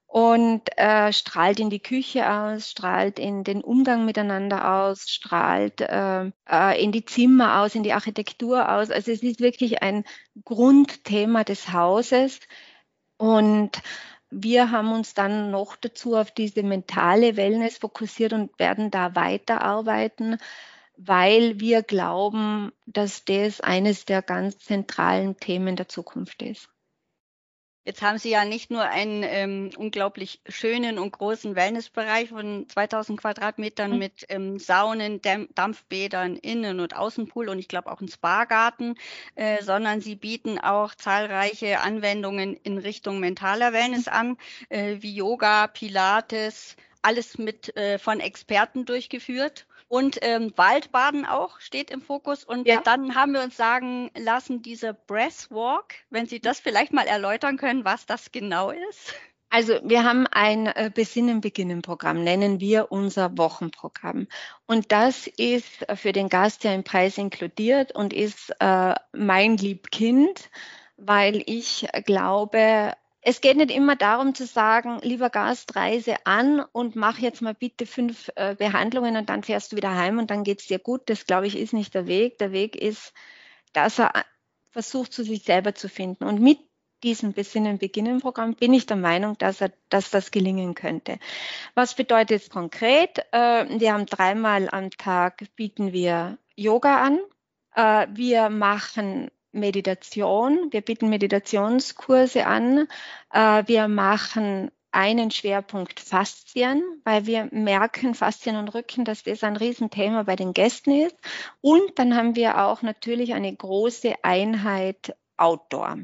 und 0.06 0.62
äh, 0.76 1.12
strahlt 1.12 1.58
in 1.60 1.70
die 1.70 1.80
Küche 1.80 2.30
aus, 2.30 2.70
strahlt 2.70 3.18
in 3.18 3.42
den 3.44 3.62
Umgang 3.62 4.04
miteinander 4.04 4.72
aus, 4.82 5.08
strahlt 5.10 5.80
äh, 5.80 6.30
äh, 6.48 6.82
in 6.82 6.92
die 6.92 7.04
Zimmer 7.04 7.60
aus, 7.62 7.74
in 7.74 7.82
die 7.82 7.94
Architektur 7.94 8.70
aus. 8.70 8.90
Also 8.90 9.10
es 9.10 9.22
ist 9.22 9.40
wirklich 9.40 9.82
ein 9.82 10.04
Grundthema 10.44 11.42
des 11.44 11.72
Hauses, 11.72 12.40
Und 13.16 13.82
wir 14.42 14.70
haben 14.70 14.92
uns 14.92 15.14
dann 15.14 15.50
noch 15.50 15.76
dazu 15.76 16.16
auf 16.16 16.30
diese 16.30 16.62
mentale 16.62 17.36
Wellness 17.36 17.78
fokussiert 17.78 18.32
und 18.32 18.58
werden 18.58 18.90
da 18.90 19.14
weiterarbeiten, 19.14 20.38
weil 20.96 21.60
wir 21.60 21.82
glauben, 21.82 22.72
dass 22.86 23.24
das 23.24 23.60
eines 23.60 24.04
der 24.04 24.22
ganz 24.22 24.58
zentralen 24.58 25.36
Themen 25.38 25.76
der 25.76 25.88
Zukunft 25.88 26.42
ist. 26.42 26.68
Jetzt 27.86 28.00
haben 28.00 28.16
Sie 28.16 28.30
ja 28.30 28.46
nicht 28.46 28.70
nur 28.70 28.82
einen 28.82 29.22
ähm, 29.22 29.70
unglaublich 29.76 30.40
schönen 30.48 30.98
und 30.98 31.12
großen 31.12 31.54
Wellnessbereich 31.54 32.30
von 32.30 32.66
2000 32.66 33.20
Quadratmetern 33.20 33.92
mhm. 33.92 33.98
mit 33.98 34.24
ähm, 34.30 34.58
Saunen, 34.58 35.20
Dämpf 35.20 35.50
Dampfbädern, 35.54 36.36
Innen- 36.36 36.80
und 36.80 36.96
Außenpool 36.96 37.50
und 37.50 37.58
ich 37.58 37.68
glaube 37.68 37.92
auch 37.92 38.00
einen 38.00 38.08
Spa-Garten, 38.08 38.94
äh, 39.34 39.62
sondern 39.62 40.00
Sie 40.00 40.16
bieten 40.16 40.58
auch 40.58 40.94
zahlreiche 40.94 41.80
Anwendungen 41.80 42.56
in 42.56 42.78
Richtung 42.78 43.20
mentaler 43.20 43.74
Wellness 43.74 44.08
an, 44.08 44.38
äh, 44.70 44.96
wie 45.00 45.14
Yoga, 45.14 45.66
Pilates, 45.66 46.76
alles 47.02 47.36
mit 47.36 47.76
äh, 47.76 47.98
von 47.98 48.18
Experten 48.20 48.86
durchgeführt. 48.86 49.66
Und 49.88 50.18
ähm, 50.22 50.52
Waldbaden 50.56 51.26
auch 51.26 51.60
steht 51.60 51.90
im 51.90 52.00
Fokus. 52.00 52.44
Und 52.44 52.66
ja. 52.66 52.80
dann 52.80 53.14
haben 53.14 53.32
wir 53.32 53.42
uns 53.42 53.56
sagen 53.56 54.10
lassen, 54.16 54.62
dieser 54.62 54.92
Breathwalk, 54.92 55.94
wenn 56.10 56.26
Sie 56.26 56.40
das 56.40 56.60
vielleicht 56.60 56.92
mal 56.92 57.06
erläutern 57.06 57.56
können, 57.56 57.84
was 57.84 58.06
das 58.06 58.32
genau 58.32 58.70
ist. 58.70 59.14
Also 59.54 59.78
wir 59.84 60.02
haben 60.02 60.26
ein 60.26 60.66
äh, 60.66 60.90
Besinnen 60.92 61.40
beginnen 61.40 61.80
Programm, 61.80 62.24
nennen 62.24 62.58
wir 62.58 62.90
unser 62.90 63.38
Wochenprogramm. 63.38 64.26
Und 64.66 64.90
das 64.90 65.28
ist 65.28 65.86
für 65.94 66.10
den 66.12 66.28
Gast 66.28 66.64
ja 66.64 66.74
im 66.74 66.82
Preis 66.82 67.18
inkludiert 67.18 67.92
und 67.92 68.12
ist 68.12 68.52
äh, 68.58 68.94
mein 69.12 69.56
Liebkind, 69.56 70.50
weil 70.96 71.40
ich 71.46 71.86
glaube, 72.04 72.94
es 73.26 73.40
geht 73.40 73.56
nicht 73.56 73.70
immer 73.70 73.96
darum 73.96 74.34
zu 74.34 74.46
sagen, 74.46 74.98
lieber 75.02 75.30
Gast, 75.30 75.74
reise 75.76 76.26
an 76.26 76.60
und 76.60 76.94
mach 76.94 77.18
jetzt 77.18 77.40
mal 77.40 77.54
bitte 77.54 77.86
fünf 77.86 78.30
äh, 78.36 78.54
Behandlungen 78.54 79.16
und 79.16 79.30
dann 79.30 79.42
fährst 79.42 79.72
du 79.72 79.76
wieder 79.76 79.94
heim 79.94 80.18
und 80.18 80.30
dann 80.30 80.44
geht 80.44 80.60
es 80.60 80.66
dir 80.66 80.78
gut. 80.78 81.08
Das, 81.08 81.26
glaube 81.26 81.46
ich, 81.46 81.56
ist 81.56 81.72
nicht 81.72 81.94
der 81.94 82.06
Weg. 82.06 82.36
Der 82.38 82.52
Weg 82.52 82.76
ist, 82.76 83.14
dass 83.72 83.98
er 83.98 84.12
versucht, 84.72 85.14
zu 85.14 85.24
sich 85.24 85.42
selber 85.42 85.74
zu 85.74 85.88
finden. 85.88 86.24
Und 86.24 86.42
mit 86.42 86.58
diesem 87.02 87.32
Besinnen-Beginnen-Programm 87.32 88.56
bin 88.56 88.74
ich 88.74 88.84
der 88.84 88.96
Meinung, 88.98 89.38
dass, 89.38 89.62
er, 89.62 89.72
dass 89.88 90.10
das 90.10 90.30
gelingen 90.30 90.74
könnte. 90.74 91.18
Was 91.74 91.94
bedeutet 91.94 92.42
es 92.42 92.50
konkret? 92.50 93.20
Äh, 93.32 93.66
wir 93.80 93.94
haben 93.94 94.04
dreimal 94.04 94.68
am 94.70 94.90
Tag 94.90 95.44
bieten 95.56 95.94
wir 95.94 96.36
Yoga 96.56 97.02
an. 97.02 97.20
Äh, 97.74 98.06
wir 98.14 98.50
machen 98.50 99.30
Meditation. 99.54 100.68
Wir 100.70 100.82
bieten 100.82 101.08
Meditationskurse 101.08 102.46
an. 102.46 102.88
Äh, 103.32 103.64
wir 103.66 103.88
machen 103.88 104.70
einen 104.94 105.30
Schwerpunkt 105.30 105.98
Faszien, 105.98 106.82
weil 107.04 107.26
wir 107.26 107.48
merken, 107.50 108.14
Faszien 108.14 108.56
und 108.56 108.68
Rücken, 108.74 109.04
dass 109.04 109.24
das 109.24 109.42
ein 109.42 109.56
Riesenthema 109.56 110.22
bei 110.22 110.36
den 110.36 110.52
Gästen 110.52 110.92
ist. 110.92 111.16
Und 111.60 111.98
dann 111.98 112.14
haben 112.14 112.36
wir 112.36 112.62
auch 112.64 112.82
natürlich 112.82 113.34
eine 113.34 113.54
große 113.54 114.14
Einheit 114.22 115.16
Outdoor. 115.36 115.98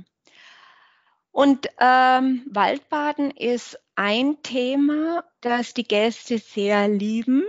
Und 1.31 1.69
ähm, 1.79 2.43
Waldbaden 2.51 3.31
ist 3.31 3.79
ein 3.95 4.43
Thema, 4.43 5.25
das 5.41 5.75
die 5.75 5.85
Gäste 5.85 6.39
sehr 6.39 6.89
lieben 6.89 7.45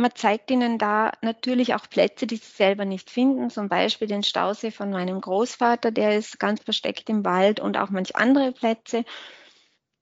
man 0.00 0.14
zeigt 0.14 0.50
ihnen 0.50 0.78
da 0.78 1.12
natürlich 1.22 1.74
auch 1.74 1.88
Plätze, 1.88 2.26
die 2.26 2.36
sie 2.36 2.50
selber 2.50 2.84
nicht 2.84 3.10
finden, 3.10 3.50
zum 3.50 3.68
Beispiel 3.68 4.08
den 4.08 4.22
Stausee 4.22 4.70
von 4.70 4.90
meinem 4.90 5.20
Großvater, 5.20 5.90
der 5.90 6.16
ist 6.16 6.38
ganz 6.40 6.62
versteckt 6.62 7.08
im 7.08 7.24
Wald 7.24 7.60
und 7.60 7.76
auch 7.76 7.90
manch 7.90 8.16
andere 8.16 8.52
Plätze. 8.52 9.04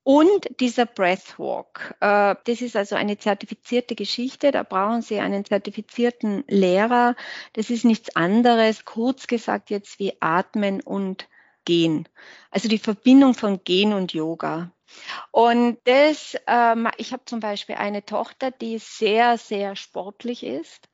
Und 0.05 0.49
dieser 0.61 0.87
Breathwalk, 0.87 1.95
äh, 2.01 2.35
das 2.45 2.63
ist 2.63 2.77
also 2.77 2.97
eine 2.97 3.19
zertifizierte 3.19 3.95
Geschichte, 3.95 4.53
da 4.53 4.63
brauchen 4.63 5.03
Sie 5.03 5.21
einen 5.21 5.45
zertifizierten 5.45 6.45
Lehrer. 6.49 7.15
Das 7.53 7.69
ist 7.69 7.85
nichts 7.85 8.17
anderes, 8.17 8.87
kurz 8.87 9.27
gesagt 9.27 9.69
jetzt 9.69 9.99
wie 9.99 10.15
Atmen 10.21 10.81
und 10.81 11.29
Gehen. 11.67 12.09
Also 12.51 12.71
die 12.71 12.79
Verbindung 12.79 13.35
von 13.35 13.63
Gehen 13.65 13.93
und 13.93 14.15
Yoga. 14.15 14.73
Und 15.31 15.79
das, 15.85 16.37
ähm, 16.47 16.89
ich 16.97 17.13
habe 17.13 17.25
zum 17.25 17.41
Beispiel 17.41 17.77
eine 17.77 18.05
Tochter, 18.05 18.51
die 18.51 18.79
sehr, 18.79 19.39
sehr 19.39 19.77
sportlich 19.77 20.45
ist 20.45 20.89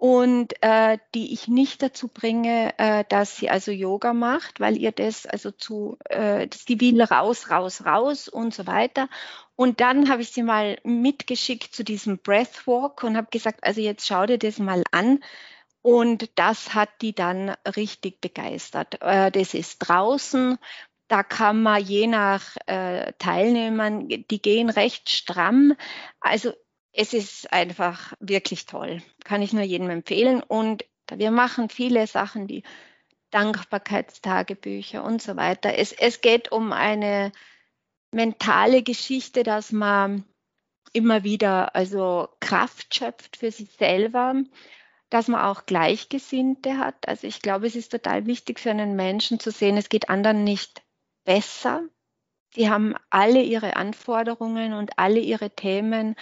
und 0.00 0.54
äh, 0.62 0.96
die 1.14 1.34
ich 1.34 1.46
nicht 1.46 1.82
dazu 1.82 2.08
bringe, 2.08 2.72
äh, 2.78 3.04
dass 3.10 3.36
sie 3.36 3.50
also 3.50 3.70
Yoga 3.70 4.14
macht, 4.14 4.58
weil 4.58 4.78
ihr 4.78 4.92
das 4.92 5.26
also 5.26 5.50
zu, 5.50 5.98
äh, 6.08 6.48
die 6.68 6.80
will 6.80 7.02
raus, 7.02 7.50
raus, 7.50 7.84
raus 7.84 8.26
und 8.26 8.54
so 8.54 8.66
weiter. 8.66 9.10
Und 9.56 9.80
dann 9.80 10.08
habe 10.08 10.22
ich 10.22 10.30
sie 10.30 10.42
mal 10.42 10.78
mitgeschickt 10.84 11.74
zu 11.74 11.84
diesem 11.84 12.18
Breathwalk 12.18 13.02
und 13.04 13.14
habe 13.18 13.28
gesagt, 13.30 13.62
also 13.62 13.82
jetzt 13.82 14.06
schau 14.06 14.24
dir 14.24 14.38
das 14.38 14.58
mal 14.58 14.82
an. 14.90 15.22
Und 15.82 16.30
das 16.38 16.74
hat 16.74 16.88
die 17.02 17.14
dann 17.14 17.50
richtig 17.76 18.22
begeistert. 18.22 19.02
Äh, 19.02 19.30
das 19.30 19.52
ist 19.52 19.80
draußen, 19.80 20.58
da 21.10 21.24
kann 21.24 21.60
man 21.60 21.82
je 21.82 22.06
nach 22.06 22.56
äh, 22.66 23.12
Teilnehmern, 23.18 24.08
die 24.08 24.40
gehen 24.40 24.70
recht 24.70 25.10
stramm. 25.10 25.74
Also 26.20 26.52
es 26.92 27.12
ist 27.14 27.52
einfach 27.52 28.14
wirklich 28.20 28.66
toll. 28.66 29.02
Kann 29.24 29.42
ich 29.42 29.52
nur 29.52 29.64
jedem 29.64 29.90
empfehlen. 29.90 30.40
Und 30.40 30.84
wir 31.12 31.32
machen 31.32 31.68
viele 31.68 32.06
Sachen, 32.06 32.46
die 32.46 32.62
Dankbarkeitstagebücher 33.30 35.02
und 35.02 35.20
so 35.20 35.34
weiter. 35.34 35.76
Es, 35.76 35.90
es 35.90 36.20
geht 36.20 36.52
um 36.52 36.72
eine 36.72 37.32
mentale 38.12 38.84
Geschichte, 38.84 39.42
dass 39.42 39.72
man 39.72 40.24
immer 40.92 41.24
wieder 41.24 41.74
also 41.74 42.28
Kraft 42.38 42.94
schöpft 42.94 43.36
für 43.36 43.50
sich 43.50 43.72
selber, 43.72 44.34
dass 45.08 45.26
man 45.26 45.40
auch 45.40 45.66
Gleichgesinnte 45.66 46.78
hat. 46.78 47.08
Also 47.08 47.26
ich 47.26 47.42
glaube, 47.42 47.66
es 47.66 47.74
ist 47.74 47.90
total 47.90 48.26
wichtig 48.26 48.60
für 48.60 48.70
einen 48.70 48.94
Menschen 48.94 49.40
zu 49.40 49.50
sehen, 49.50 49.76
es 49.76 49.88
geht 49.88 50.08
anderen 50.08 50.44
nicht 50.44 50.82
besser. 51.24 51.82
Sie 52.54 52.68
haben 52.68 52.94
alle 53.10 53.42
ihre 53.42 53.76
Anforderungen 53.76 54.72
und 54.72 54.98
alle 54.98 55.20
ihre 55.20 55.50
Themen, 55.50 56.16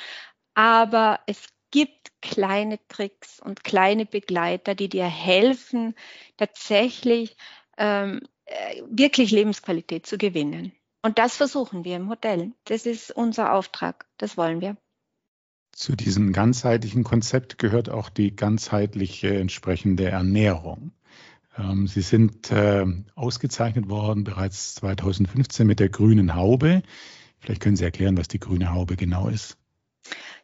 aber 0.54 1.20
es 1.26 1.48
gibt 1.70 2.12
kleine 2.20 2.78
Tricks 2.88 3.40
und 3.40 3.64
kleine 3.64 4.06
Begleiter, 4.06 4.74
die 4.74 4.88
dir 4.88 5.06
helfen, 5.06 5.94
tatsächlich 6.36 7.36
ähm, 7.76 8.22
äh, 8.44 8.82
wirklich 8.88 9.30
Lebensqualität 9.30 10.06
zu 10.06 10.18
gewinnen. 10.18 10.72
Und 11.02 11.18
das 11.18 11.36
versuchen 11.36 11.84
wir 11.84 11.96
im 11.96 12.08
Hotel. 12.08 12.52
Das 12.64 12.86
ist 12.86 13.10
unser 13.10 13.52
Auftrag. 13.52 14.06
Das 14.18 14.36
wollen 14.36 14.60
wir. 14.60 14.76
Zu 15.72 15.94
diesem 15.94 16.32
ganzheitlichen 16.32 17.04
Konzept 17.04 17.58
gehört 17.58 17.88
auch 17.88 18.08
die 18.08 18.34
ganzheitliche 18.34 19.38
entsprechende 19.38 20.08
Ernährung. 20.08 20.92
Ähm, 21.58 21.86
Sie 21.86 22.02
sind 22.02 22.50
äh, 22.50 22.86
ausgezeichnet 23.14 23.88
worden 23.88 24.24
bereits 24.24 24.76
2015 24.76 25.66
mit 25.66 25.80
der 25.80 25.88
grünen 25.88 26.34
Haube. 26.34 26.82
Vielleicht 27.40 27.60
können 27.60 27.76
Sie 27.76 27.84
erklären, 27.84 28.16
was 28.16 28.28
die 28.28 28.40
grüne 28.40 28.72
Haube 28.72 28.96
genau 28.96 29.28
ist. 29.28 29.56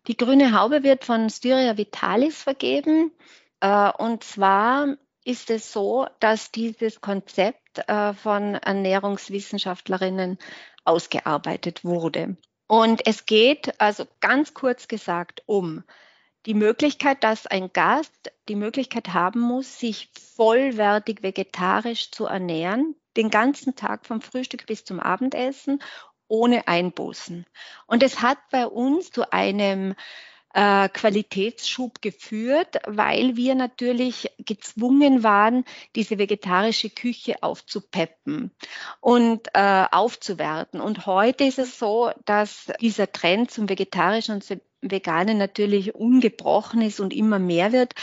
Die 0.07 0.17
grüne 0.17 0.59
Haube 0.59 0.83
wird 0.83 1.05
von 1.05 1.31
Styria 1.31 1.77
Vitalis 1.77 2.43
vergeben. 2.43 3.13
Äh, 3.61 3.91
und 3.99 4.25
zwar 4.25 4.97
ist 5.25 5.51
es 5.51 5.73
so, 5.73 6.07
dass 6.21 6.51
dieses 6.51 7.01
Konzept 7.01 7.89
äh, 7.89 8.13
von 8.13 8.55
Ernährungswissenschaftlerinnen 8.55 10.39
ausgearbeitet 10.85 11.85
wurde. 11.85 12.37
Und 12.67 13.07
es 13.07 13.27
geht 13.27 13.81
also 13.81 14.07
ganz 14.21 14.55
kurz 14.55 14.89
gesagt 14.89 15.43
um 15.47 15.83
die 16.47 16.55
Möglichkeit, 16.55 17.25
dass 17.25 17.47
ein 17.47 17.73
Gast 17.73 18.33
die 18.49 18.57
Möglichkeit 18.57 19.15
haben 19.15 19.41
muss, 19.41 19.79
sich 19.79 20.11
vollwertig 20.37 21.23
vegetarisch 21.23 22.11
zu 22.11 22.27
ernähren, 22.27 22.95
den 23.17 23.31
ganzen 23.31 23.75
Tag 23.77 24.07
vom 24.07 24.21
Frühstück 24.21 24.67
bis 24.67 24.85
zum 24.85 25.01
Abendessen, 25.01 25.81
ohne 26.29 26.69
Einbußen. 26.69 27.47
Und 27.87 28.03
es 28.03 28.21
hat 28.21 28.39
bei 28.51 28.67
uns 28.67 29.11
zu 29.11 29.33
einem 29.33 29.95
äh, 30.55 30.89
Qualitätsschub 30.89 32.01
geführt, 32.01 32.79
weil 32.87 33.37
wir 33.37 33.55
natürlich 33.55 34.31
gezwungen 34.39 35.23
waren, 35.23 35.65
diese 35.97 36.19
vegetarische 36.19 36.91
Küche 36.91 37.43
aufzupeppen 37.43 38.53
und 39.01 39.49
äh, 39.55 39.87
aufzuwerten. 39.91 40.81
Und 40.81 41.07
heute 41.07 41.45
ist 41.45 41.59
es 41.59 41.79
so, 41.79 42.13
dass 42.25 42.73
dieser 42.81 43.11
Trend 43.11 43.51
zum 43.51 43.69
Vegetarischen 43.69 44.37
und 44.37 44.45
Veganen 44.91 45.39
natürlich 45.39 45.95
ungebrochen 45.95 46.83
ist 46.83 47.01
und 47.01 47.13
immer 47.13 47.39
mehr 47.39 47.73
wird. 47.73 47.95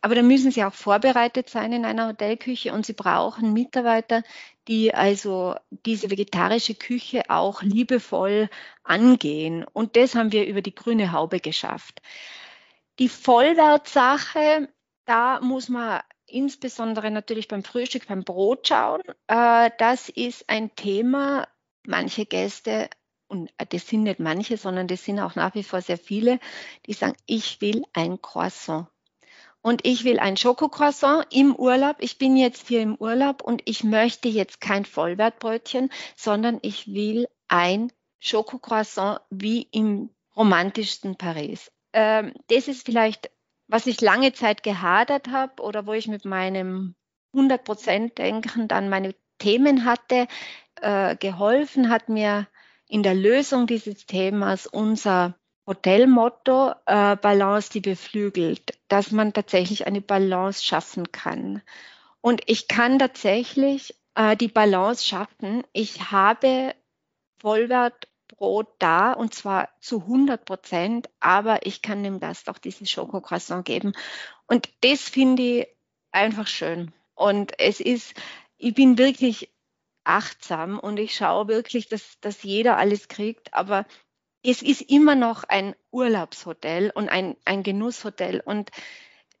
Aber 0.00 0.14
da 0.14 0.22
müssen 0.22 0.50
sie 0.50 0.64
auch 0.64 0.74
vorbereitet 0.74 1.48
sein 1.48 1.72
in 1.72 1.84
einer 1.84 2.08
Hotelküche 2.08 2.72
und 2.72 2.84
sie 2.84 2.92
brauchen 2.92 3.54
Mitarbeiter, 3.54 4.22
die 4.68 4.94
also 4.94 5.56
diese 5.70 6.10
vegetarische 6.10 6.74
Küche 6.74 7.22
auch 7.28 7.62
liebevoll 7.62 8.50
angehen. 8.82 9.64
Und 9.72 9.96
das 9.96 10.14
haben 10.14 10.32
wir 10.32 10.46
über 10.46 10.60
die 10.60 10.74
grüne 10.74 11.12
Haube 11.12 11.40
geschafft. 11.40 12.02
Die 12.98 13.08
Vollwertsache, 13.08 14.68
da 15.06 15.40
muss 15.40 15.68
man 15.68 16.00
insbesondere 16.26 17.10
natürlich 17.10 17.48
beim 17.48 17.64
Frühstück, 17.64 18.06
beim 18.06 18.24
Brot 18.24 18.68
schauen. 18.68 19.02
Äh, 19.26 19.70
das 19.78 20.08
ist 20.08 20.48
ein 20.48 20.74
Thema, 20.76 21.48
manche 21.86 22.26
Gäste, 22.26 22.88
und 23.28 23.50
das 23.70 23.88
sind 23.88 24.04
nicht 24.04 24.20
manche, 24.20 24.56
sondern 24.56 24.86
das 24.86 25.04
sind 25.04 25.20
auch 25.20 25.34
nach 25.34 25.54
wie 25.54 25.62
vor 25.62 25.80
sehr 25.80 25.98
viele, 25.98 26.38
die 26.86 26.92
sagen, 26.92 27.16
ich 27.26 27.60
will 27.60 27.84
ein 27.92 28.20
Croissant. 28.20 28.88
Und 29.62 29.86
ich 29.86 30.04
will 30.04 30.18
ein 30.18 30.36
Schokocroissant 30.36 31.26
im 31.30 31.56
Urlaub. 31.56 31.96
Ich 32.00 32.18
bin 32.18 32.36
jetzt 32.36 32.68
hier 32.68 32.82
im 32.82 32.96
Urlaub 32.96 33.42
und 33.42 33.62
ich 33.64 33.82
möchte 33.82 34.28
jetzt 34.28 34.60
kein 34.60 34.84
Vollwertbrötchen, 34.84 35.90
sondern 36.16 36.58
ich 36.60 36.92
will 36.92 37.26
ein 37.48 37.90
Schokocroissant 38.20 39.20
wie 39.30 39.62
im 39.70 40.10
romantischsten 40.36 41.16
Paris. 41.16 41.72
Ähm, 41.94 42.34
das 42.48 42.68
ist 42.68 42.84
vielleicht, 42.84 43.30
was 43.66 43.86
ich 43.86 44.02
lange 44.02 44.34
Zeit 44.34 44.62
gehadert 44.62 45.28
habe 45.28 45.62
oder 45.62 45.86
wo 45.86 45.94
ich 45.94 46.08
mit 46.08 46.26
meinem 46.26 46.94
100% 47.34 48.14
Denken 48.14 48.68
dann 48.68 48.90
meine 48.90 49.14
Themen 49.38 49.86
hatte. 49.86 50.26
Äh, 50.82 51.16
geholfen 51.16 51.88
hat 51.88 52.08
mir 52.10 52.48
in 52.88 53.02
der 53.02 53.14
Lösung 53.14 53.66
dieses 53.66 54.06
Themas 54.06 54.66
unser 54.66 55.34
Hotelmotto 55.66 56.72
äh, 56.84 57.16
Balance, 57.16 57.70
die 57.70 57.80
beflügelt, 57.80 58.78
dass 58.88 59.12
man 59.12 59.32
tatsächlich 59.32 59.86
eine 59.86 60.02
Balance 60.02 60.62
schaffen 60.62 61.10
kann. 61.10 61.62
Und 62.20 62.42
ich 62.46 62.68
kann 62.68 62.98
tatsächlich 62.98 63.94
äh, 64.14 64.36
die 64.36 64.48
Balance 64.48 65.04
schaffen. 65.04 65.62
Ich 65.72 66.10
habe 66.10 66.74
Vollwertbrot 67.40 68.68
da 68.78 69.12
und 69.12 69.34
zwar 69.34 69.70
zu 69.80 70.00
100 70.00 70.44
Prozent, 70.44 71.08
aber 71.20 71.66
ich 71.66 71.82
kann 71.82 72.02
dem 72.02 72.20
Gast 72.20 72.50
auch 72.50 72.58
dieses 72.58 72.90
Schokocroissant 72.90 73.64
geben. 73.64 73.94
Und 74.46 74.68
das 74.82 75.00
finde 75.00 75.42
ich 75.42 75.66
einfach 76.12 76.46
schön. 76.46 76.92
Und 77.14 77.58
es 77.58 77.80
ist, 77.80 78.14
ich 78.58 78.74
bin 78.74 78.98
wirklich 78.98 79.53
achtsam 80.04 80.78
und 80.78 80.98
ich 80.98 81.14
schaue 81.14 81.48
wirklich, 81.48 81.88
dass, 81.88 82.20
dass 82.20 82.42
jeder 82.42 82.76
alles 82.76 83.08
kriegt, 83.08 83.54
aber 83.54 83.86
es 84.44 84.62
ist 84.62 84.82
immer 84.82 85.14
noch 85.14 85.44
ein 85.44 85.74
Urlaubshotel 85.90 86.90
und 86.94 87.08
ein, 87.08 87.36
ein 87.44 87.62
Genusshotel. 87.62 88.40
Und 88.44 88.70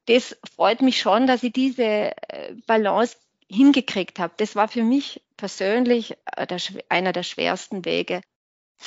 das 0.06 0.36
freut 0.56 0.80
mich 0.80 0.98
schon, 0.98 1.26
dass 1.26 1.42
ich 1.42 1.52
diese 1.52 1.84
äh, 1.84 2.54
Balance 2.66 3.16
hingekriegt 3.46 4.18
habe. 4.18 4.32
Das 4.38 4.56
war 4.56 4.68
für 4.68 4.82
mich 4.82 5.22
persönlich 5.36 6.16
äh, 6.36 6.46
einer 6.88 7.12
der 7.12 7.22
schwersten 7.22 7.84
Wege. 7.84 8.22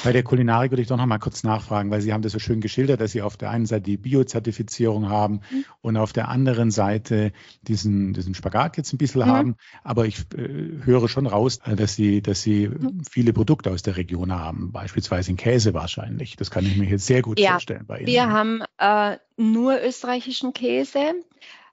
Bei 0.04 0.12
der 0.12 0.24
Kulinarik 0.24 0.72
würde 0.72 0.82
ich 0.82 0.88
doch 0.88 0.98
noch 0.98 1.06
mal 1.06 1.18
kurz 1.18 1.44
nachfragen, 1.44 1.90
weil 1.90 2.02
Sie 2.02 2.14
haben 2.14 2.22
das 2.22 2.32
so 2.32 2.40
schön 2.40 2.62
geschildert, 2.62 3.02
dass 3.02 3.12
Sie 3.12 3.22
auf 3.22 3.38
der 3.38 3.50
einen 3.50 3.66
Seite 3.66 3.84
die 3.84 3.98
Bio-Zertifizierung 3.98 5.10
haben 5.10 5.42
mhm. 5.50 5.66
und 5.82 5.98
auf 5.98 6.14
der 6.14 6.28
anderen 6.28 6.72
Seite 6.72 7.32
diesen, 7.62 8.14
diesen 8.14 8.34
Spagat 8.34 8.78
jetzt 8.78 8.94
ein 8.94 8.98
bisschen 8.98 9.22
mhm. 9.22 9.26
haben. 9.26 9.56
Aber 9.84 10.06
ich 10.06 10.20
äh, 10.36 10.84
höre 10.84 11.10
schon 11.10 11.26
raus, 11.26 11.60
dass 11.66 11.96
Sie, 11.96 12.22
dass 12.22 12.42
Sie 12.42 12.68
mhm. 12.68 13.02
viele 13.10 13.34
Produkte 13.34 13.72
aus 13.72 13.82
der 13.82 13.98
Region 13.98 14.32
haben, 14.32 14.72
beispielsweise 14.72 15.32
in 15.32 15.38
Käse 15.38 15.74
wahrscheinlich. 15.74 16.36
Das 16.36 16.52
kann 16.52 16.66
ich 16.66 16.78
mir 16.78 16.86
jetzt 16.86 17.08
sehr 17.08 17.22
gut 17.22 17.40
ja, 17.40 17.52
vorstellen 17.52 17.86
bei 17.88 18.00
Ihnen. 18.00 18.08
Wir 18.08 18.30
haben 18.30 18.62
äh, 18.78 19.18
nur 19.36 19.82
österreichischen 19.84 20.54
Käse. 20.54 21.14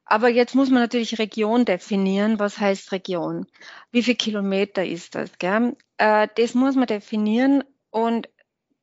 Aber 0.07 0.29
jetzt 0.29 0.55
muss 0.55 0.71
man 0.71 0.83
natürlich 0.83 1.19
Region 1.19 1.65
definieren. 1.65 2.39
Was 2.39 2.59
heißt 2.61 2.93
Region? 2.93 3.47
Wie 3.91 4.03
viele 4.03 4.17
Kilometer 4.17 4.85
ist 4.85 5.15
das? 5.15 5.31
Gell? 5.39 5.77
Äh, 5.97 6.29
das 6.37 6.55
muss 6.55 6.75
man 6.75 6.87
definieren 6.87 7.65
und 7.95 8.29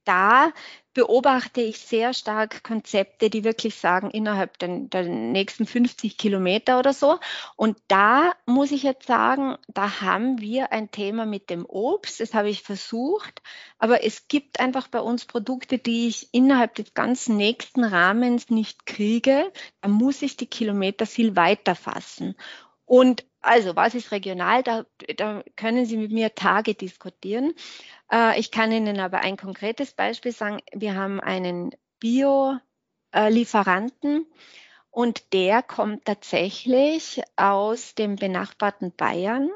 da 0.06 0.54
beobachte 0.94 1.62
ich 1.62 1.80
sehr 1.80 2.14
stark 2.14 2.64
Konzepte, 2.64 3.30
die 3.30 3.44
wirklich 3.44 3.76
sagen, 3.76 4.10
innerhalb 4.10 4.58
der, 4.58 4.80
der, 4.80 5.04
nächsten 5.04 5.66
50 5.66 6.18
Kilometer 6.18 6.80
oder 6.80 6.94
so. 6.94 7.20
Und 7.56 7.78
da 7.88 8.34
muss 8.46 8.72
ich 8.72 8.84
jetzt 8.84 9.08
sagen, 9.08 9.58
da 9.68 10.02
haben 10.02 10.40
wir 10.40 10.72
ein 10.72 10.92
Thema 10.92 11.26
mit 11.26 11.50
dem 11.50 11.66
Obst. 11.66 12.20
Das 12.20 12.34
habe 12.34 12.50
ich 12.50 12.64
versucht. 12.64 13.42
Aber 13.80 14.04
es 14.04 14.28
gibt 14.28 14.60
einfach 14.60 14.88
bei 14.88 15.00
uns 15.00 15.26
Produkte, 15.26 15.78
die 15.78 16.08
ich 16.08 16.34
innerhalb 16.34 16.76
des 16.76 16.94
ganzen 16.94 17.38
nächsten 17.38 17.84
Rahmens 17.84 18.50
nicht 18.50 18.86
kriege. 18.86 19.52
Da 19.82 19.90
muss 19.90 20.22
ich 20.22 20.36
die 20.36 20.48
Kilometer 20.48 21.06
viel 21.06 21.36
weiter 21.36 21.76
fassen. 21.76 22.36
Und 22.92 23.26
also, 23.40 23.78
was 23.78 23.96
ist 23.96 24.12
regional? 24.12 24.64
Da, 24.64 24.86
da 25.16 25.46
können 25.56 25.86
Sie 25.86 25.96
mit 25.96 26.12
mir 26.12 26.36
Tage 26.36 26.74
diskutieren. 26.74 27.54
Äh, 28.12 28.38
ich 28.38 28.52
kann 28.52 28.74
Ihnen 28.74 29.00
aber 29.00 29.22
ein 29.22 29.38
konkretes 29.38 29.94
Beispiel 29.94 30.34
sagen. 30.34 30.60
Wir 30.74 30.96
haben 30.96 31.22
einen 31.22 31.72
Bio-Lieferanten 32.02 34.26
und 34.90 35.32
der 35.32 35.64
kommt 35.64 36.04
tatsächlich 36.04 37.22
aus 37.38 37.96
dem 37.96 38.18
benachbarten 38.18 38.94
Bayern. 38.94 39.50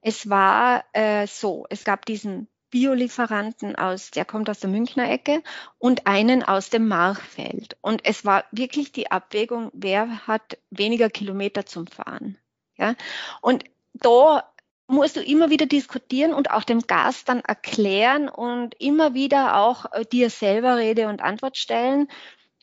Es 0.00 0.28
war 0.28 0.84
äh, 0.92 1.28
so, 1.28 1.66
es 1.70 1.84
gab 1.84 2.04
diesen 2.06 2.48
Biolieferanten 2.70 3.76
aus, 3.76 4.10
der 4.10 4.24
kommt 4.24 4.50
aus 4.50 4.58
der 4.58 4.70
Münchner 4.70 5.08
Ecke 5.08 5.44
und 5.78 6.08
einen 6.08 6.42
aus 6.42 6.70
dem 6.70 6.88
Marchfeld. 6.88 7.76
Und 7.82 8.04
es 8.04 8.24
war 8.24 8.46
wirklich 8.50 8.90
die 8.90 9.12
Abwägung, 9.12 9.70
wer 9.74 10.26
hat 10.26 10.58
weniger 10.70 11.08
Kilometer 11.08 11.66
zum 11.66 11.86
Fahren. 11.86 12.36
Ja? 12.80 12.94
Und 13.40 13.64
da 13.94 14.44
musst 14.88 15.16
du 15.16 15.22
immer 15.22 15.50
wieder 15.50 15.66
diskutieren 15.66 16.34
und 16.34 16.50
auch 16.50 16.64
dem 16.64 16.80
Gast 16.80 17.28
dann 17.28 17.40
erklären 17.40 18.28
und 18.28 18.74
immer 18.80 19.14
wieder 19.14 19.56
auch 19.56 19.86
äh, 19.92 20.04
dir 20.04 20.30
selber 20.30 20.76
Rede 20.76 21.08
und 21.08 21.22
Antwort 21.22 21.56
stellen 21.56 22.08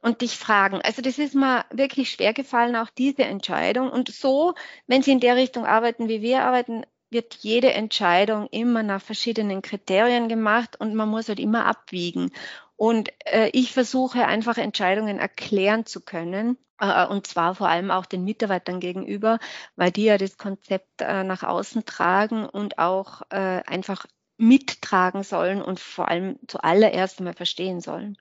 und 0.01 0.21
dich 0.21 0.37
fragen. 0.37 0.81
Also 0.81 1.01
das 1.01 1.17
ist 1.17 1.35
mir 1.35 1.65
wirklich 1.71 2.11
schwer 2.11 2.33
gefallen, 2.33 2.75
auch 2.75 2.89
diese 2.89 3.23
Entscheidung. 3.23 3.89
Und 3.89 4.13
so, 4.13 4.53
wenn 4.87 5.01
Sie 5.01 5.11
in 5.11 5.19
der 5.19 5.35
Richtung 5.35 5.65
arbeiten, 5.65 6.09
wie 6.09 6.21
wir 6.21 6.43
arbeiten, 6.43 6.83
wird 7.09 7.35
jede 7.35 7.73
Entscheidung 7.73 8.47
immer 8.51 8.83
nach 8.83 9.01
verschiedenen 9.01 9.61
Kriterien 9.61 10.27
gemacht 10.27 10.79
und 10.79 10.93
man 10.93 11.09
muss 11.09 11.29
halt 11.29 11.39
immer 11.39 11.65
abwiegen. 11.65 12.31
Und 12.77 13.09
äh, 13.25 13.49
ich 13.53 13.73
versuche 13.73 14.25
einfach 14.25 14.57
Entscheidungen 14.57 15.19
erklären 15.19 15.85
zu 15.85 16.01
können. 16.01 16.57
Äh, 16.79 17.07
und 17.07 17.27
zwar 17.27 17.55
vor 17.55 17.67
allem 17.67 17.91
auch 17.91 18.05
den 18.05 18.23
Mitarbeitern 18.23 18.79
gegenüber, 18.79 19.39
weil 19.75 19.91
die 19.91 20.05
ja 20.05 20.17
das 20.17 20.37
Konzept 20.37 21.01
äh, 21.01 21.23
nach 21.23 21.43
außen 21.43 21.85
tragen 21.85 22.45
und 22.45 22.77
auch 22.77 23.23
äh, 23.31 23.63
einfach 23.65 24.05
mittragen 24.37 25.23
sollen 25.23 25.61
und 25.61 25.79
vor 25.79 26.07
allem 26.07 26.37
zuallererst 26.47 27.19
einmal 27.19 27.33
verstehen 27.33 27.81
sollen. 27.81 28.17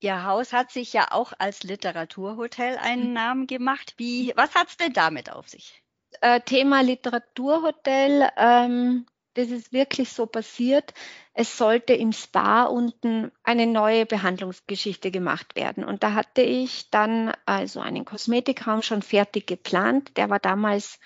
Ihr 0.00 0.24
Haus 0.24 0.52
hat 0.52 0.72
sich 0.72 0.92
ja 0.92 1.12
auch 1.12 1.32
als 1.38 1.62
Literaturhotel 1.62 2.76
einen 2.78 3.08
mhm. 3.08 3.12
Namen 3.12 3.46
gemacht. 3.46 3.94
Wie, 3.96 4.32
was 4.34 4.56
hat 4.56 4.68
es 4.68 4.76
denn 4.76 4.92
damit 4.92 5.30
auf 5.30 5.48
sich? 5.48 5.80
Äh, 6.20 6.40
Thema 6.40 6.80
Literaturhotel. 6.80 8.28
Ähm, 8.36 9.06
das 9.34 9.48
ist 9.48 9.72
wirklich 9.72 10.12
so 10.12 10.26
passiert. 10.26 10.92
Es 11.34 11.56
sollte 11.56 11.94
im 11.94 12.12
Spa 12.12 12.64
unten 12.64 13.32
eine 13.42 13.66
neue 13.66 14.06
Behandlungsgeschichte 14.06 15.10
gemacht 15.10 15.56
werden. 15.56 15.84
Und 15.84 16.02
da 16.02 16.14
hatte 16.14 16.42
ich 16.42 16.90
dann 16.90 17.32
also 17.46 17.80
einen 17.80 18.04
Kosmetikraum 18.04 18.82
schon 18.82 19.02
fertig 19.02 19.46
geplant. 19.46 20.16
Der 20.16 20.30
war 20.30 20.38
damals 20.38 20.98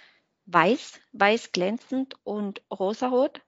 weiß, 0.47 1.01
weiß 1.12 1.53
glänzend 1.53 2.17
und 2.25 2.62
rosarot. 2.71 3.41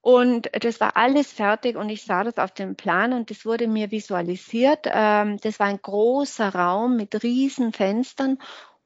Und 0.00 0.50
das 0.52 0.80
war 0.80 0.98
alles 0.98 1.32
fertig 1.32 1.76
und 1.76 1.88
ich 1.88 2.04
sah 2.04 2.24
das 2.24 2.36
auf 2.36 2.52
dem 2.52 2.76
Plan 2.76 3.14
und 3.14 3.30
das 3.30 3.46
wurde 3.46 3.66
mir 3.66 3.90
visualisiert. 3.90 4.80
Ähm, 4.84 5.38
das 5.38 5.58
war 5.58 5.68
ein 5.68 5.80
großer 5.80 6.54
Raum 6.54 6.96
mit 6.96 7.22
riesen 7.22 7.72
Fenstern 7.72 8.36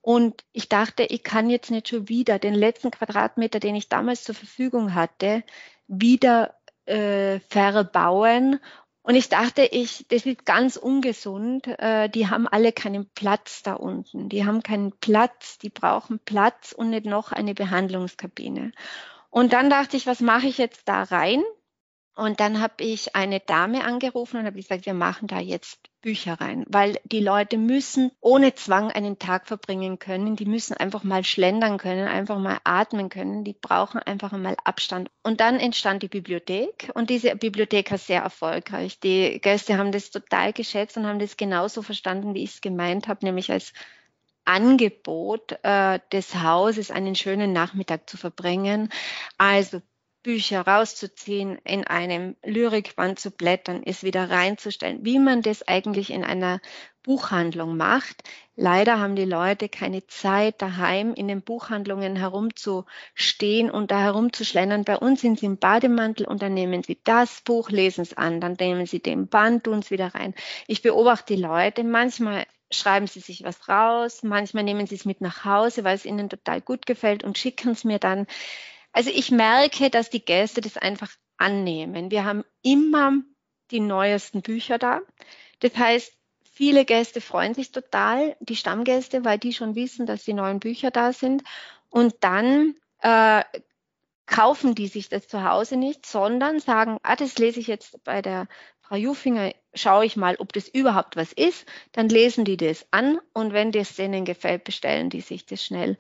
und 0.09 0.43
ich 0.55 0.71
dachte, 0.71 1.03
ich 1.03 1.23
kann 1.23 1.51
jetzt 1.51 1.71
nicht 1.71 1.89
schon 1.89 2.09
wieder 2.09 2.39
den 2.39 2.55
letzten 2.55 2.91
Quadratmeter, 2.91 3.61
den 3.61 3.77
ich 3.77 3.91
damals 3.91 4.25
zur 4.25 4.35
Verfügung 4.35 4.95
hatte, 4.95 5.45
wieder 5.87 6.55
äh, 6.87 7.41
verbauen. 7.41 8.59
Und 9.03 9.17
ich 9.17 9.29
dachte, 9.29 9.65
ich, 9.71 10.07
das 10.09 10.25
ist 10.25 10.47
ganz 10.47 10.79
ungesund. 10.79 11.67
Äh, 11.67 12.09
die 12.09 12.27
haben 12.27 12.49
alle 12.49 12.73
keinen 12.73 13.11
Platz 13.11 13.63
da 13.63 13.75
unten. 13.75 14.31
Die 14.31 14.47
haben 14.47 14.63
keinen 14.63 14.93
Platz, 14.93 15.59
die 15.59 15.69
brauchen 15.69 16.21
Platz 16.21 16.73
und 16.73 16.89
nicht 16.89 17.05
noch 17.05 17.31
eine 17.31 17.53
Behandlungskabine. 17.53 18.73
Und 19.29 19.53
dann 19.53 19.69
dachte 19.69 19.99
ich, 19.99 20.07
was 20.07 20.21
mache 20.21 20.47
ich 20.47 20.57
jetzt 20.57 20.89
da 20.89 21.03
rein? 21.03 21.43
Und 22.19 22.41
dann 22.41 22.61
habe 22.61 22.83
ich 22.83 23.15
eine 23.15 23.39
Dame 23.39 23.85
angerufen 23.85 24.39
und 24.39 24.47
habe 24.47 24.57
gesagt, 24.57 24.87
wir 24.87 24.95
machen 24.95 25.29
da 25.29 25.39
jetzt 25.39 25.79
Bücher 26.01 26.35
rein, 26.41 26.65
weil 26.67 26.99
die 27.05 27.21
Leute 27.21 27.59
müssen 27.59 28.11
ohne 28.21 28.57
Zwang 28.57 28.91
einen 28.91 29.21
Tag 29.21 29.47
verbringen 29.47 30.01
können. 30.01 30.35
Die 30.35 30.45
müssen 30.45 30.77
einfach 30.77 31.05
mal 31.05 31.23
schlendern 31.23 31.79
können, 31.79 32.09
einfach 32.09 32.41
mal 32.41 32.59
atmen 32.65 33.09
können. 33.09 33.45
Die 33.45 33.53
brauchen 33.53 34.01
einfach 34.01 34.33
mal 34.33 34.57
Abstand. 34.65 35.13
Und 35.23 35.39
dann 35.39 35.61
entstand 35.61 36.03
die 36.03 36.09
Bibliothek 36.09 36.91
und 36.95 37.09
diese 37.09 37.37
Bibliothek 37.37 37.93
war 37.93 37.99
sehr 37.99 38.23
erfolgreich. 38.23 38.99
Die 38.99 39.41
Gäste 39.41 39.79
haben 39.79 39.93
das 39.93 40.11
total 40.11 40.53
geschätzt 40.53 40.97
und 40.97 41.07
haben 41.07 41.21
das 41.21 41.37
genauso 41.37 41.83
verstanden, 41.83 42.35
wie 42.35 42.43
ich 42.43 42.55
es 42.55 42.61
gemeint 42.61 43.07
habe, 43.07 43.25
nämlich 43.25 43.53
als 43.53 43.73
Angebot 44.45 45.57
äh, 45.63 46.01
des 46.11 46.35
Hauses 46.35 46.91
einen 46.91 47.15
schönen 47.15 47.53
Nachmittag 47.53 48.11
zu 48.11 48.17
verbringen. 48.17 48.89
Also 49.37 49.83
Bücher 50.23 50.63
rauszuziehen, 50.63 51.59
in 51.65 51.87
einem 51.87 52.37
Lyrikband 52.45 53.19
zu 53.19 53.31
blättern, 53.31 53.83
es 53.85 54.03
wieder 54.03 54.31
reinzustellen, 54.31 55.05
wie 55.05 55.19
man 55.19 55.43
das 55.43 55.67
eigentlich 55.67 56.11
in 56.11 56.25
einer 56.25 56.61
Buchhandlung 57.03 57.77
macht. 57.77 58.23
Leider 58.55 58.99
haben 58.99 59.17
die 59.17 59.25
Leute 59.25 59.69
keine 59.69 60.07
Zeit, 60.09 60.61
daheim 60.61 61.15
in 61.15 61.29
den 61.29 61.43
Buchhandlungen 61.43 62.17
herumzustehen 62.17 63.71
und 63.71 63.91
da 63.91 64.01
herumzuschlendern. 64.01 64.85
Bei 64.85 64.99
uns 64.99 65.21
sind 65.21 65.39
sie 65.39 65.47
im 65.47 65.59
Bademantel 65.59 66.27
und 66.27 66.43
dann 66.43 66.55
nehmen 66.55 66.83
sie 66.83 67.01
das 67.05 67.41
Buch, 67.43 67.71
lesen 67.71 68.03
es 68.03 68.17
an, 68.17 68.41
dann 68.41 68.57
nehmen 68.59 68.87
sie 68.87 69.01
den 69.01 69.29
Band, 69.29 69.65
tun 69.65 69.79
es 69.79 69.91
wieder 69.91 70.15
rein. 70.15 70.35
Ich 70.67 70.83
beobachte 70.83 71.35
die 71.35 71.41
Leute, 71.41 71.85
manchmal 71.85 72.47
schreiben 72.71 73.07
sie 73.07 73.21
sich 73.21 73.45
was 73.45 73.69
raus, 73.69 74.23
manchmal 74.23 74.65
nehmen 74.65 74.87
sie 74.87 74.97
es 74.97 75.05
mit 75.05 75.21
nach 75.21 75.45
Hause, 75.45 75.85
weil 75.85 75.95
es 75.95 76.05
ihnen 76.05 76.29
total 76.29 76.61
gut 76.61 76.85
gefällt 76.85 77.25
und 77.25 77.39
schicken 77.39 77.71
es 77.71 77.85
mir 77.85 77.99
dann. 77.99 78.27
Also 78.93 79.11
ich 79.11 79.31
merke, 79.31 79.91
dass 79.91 80.11
die 80.11 80.25
Gäste 80.25 80.61
das 80.61 80.77
einfach 80.77 81.11
annehmen. 81.37 82.11
Wir 82.11 82.25
haben 82.25 82.45
immer 82.63 83.23
die 83.71 83.81
neuesten 83.81 84.43
Bücher 84.43 84.79
da. 84.79 85.01
Das 85.61 85.77
heißt, 85.77 86.13
viele 86.43 86.85
Gäste 86.85 87.21
freuen 87.21 87.55
sich 87.55 87.71
total, 87.71 88.37
die 88.41 88.57
Stammgäste, 88.57 89.25
weil 89.25 89.39
die 89.39 89.53
schon 89.53 89.75
wissen, 89.75 90.07
dass 90.07 90.25
die 90.25 90.33
neuen 90.33 90.61
Bücher 90.61 90.91
da 90.91 91.13
sind. 91.13 91.45
Und 91.91 92.17
dann 92.21 92.75
äh, 93.01 93.45
kaufen 94.27 94.75
die 94.75 94.89
sich 94.89 95.09
das 95.09 95.27
zu 95.29 95.45
Hause 95.45 95.77
nicht, 95.77 96.07
sondern 96.07 96.61
sagen, 96.61 96.99
ah, 97.03 97.17
das 97.17 97.39
lese 97.39 97.61
ich 97.61 97.67
jetzt 97.67 98.03
bei 98.05 98.23
der 98.23 98.47
Frau 98.81 98.97
Jufinger, 98.97 99.53
schaue 99.75 100.07
ich 100.07 100.17
mal, 100.17 100.37
ob 100.37 100.53
das 100.53 100.69
überhaupt 100.69 101.17
was 101.17 101.33
ist. 101.33 101.67
Dann 101.93 102.09
lesen 102.09 102.45
die 102.45 102.57
das 102.57 102.87
an 102.91 103.21
und 103.33 103.53
wenn 103.53 103.73
das 103.73 103.97
denen 103.97 104.25
gefällt, 104.25 104.65
bestellen 104.65 105.11
die 105.11 105.21
sich 105.21 105.47
das 105.47 105.65
schnell. 105.65 105.97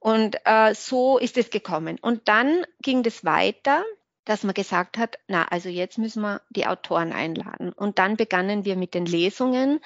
Und 0.00 0.36
äh, 0.46 0.74
so 0.74 1.18
ist 1.18 1.36
es 1.36 1.50
gekommen. 1.50 1.98
Und 2.00 2.26
dann 2.26 2.64
ging 2.82 3.02
das 3.02 3.24
weiter, 3.24 3.84
dass 4.24 4.42
man 4.44 4.54
gesagt 4.54 4.96
hat, 4.96 5.18
na, 5.28 5.46
also 5.48 5.68
jetzt 5.68 5.98
müssen 5.98 6.22
wir 6.22 6.40
die 6.50 6.66
Autoren 6.66 7.12
einladen. 7.12 7.72
Und 7.72 7.98
dann 7.98 8.16
begannen 8.16 8.64
wir 8.64 8.76
mit 8.76 8.94
den 8.94 9.04
Lesungen 9.06 9.80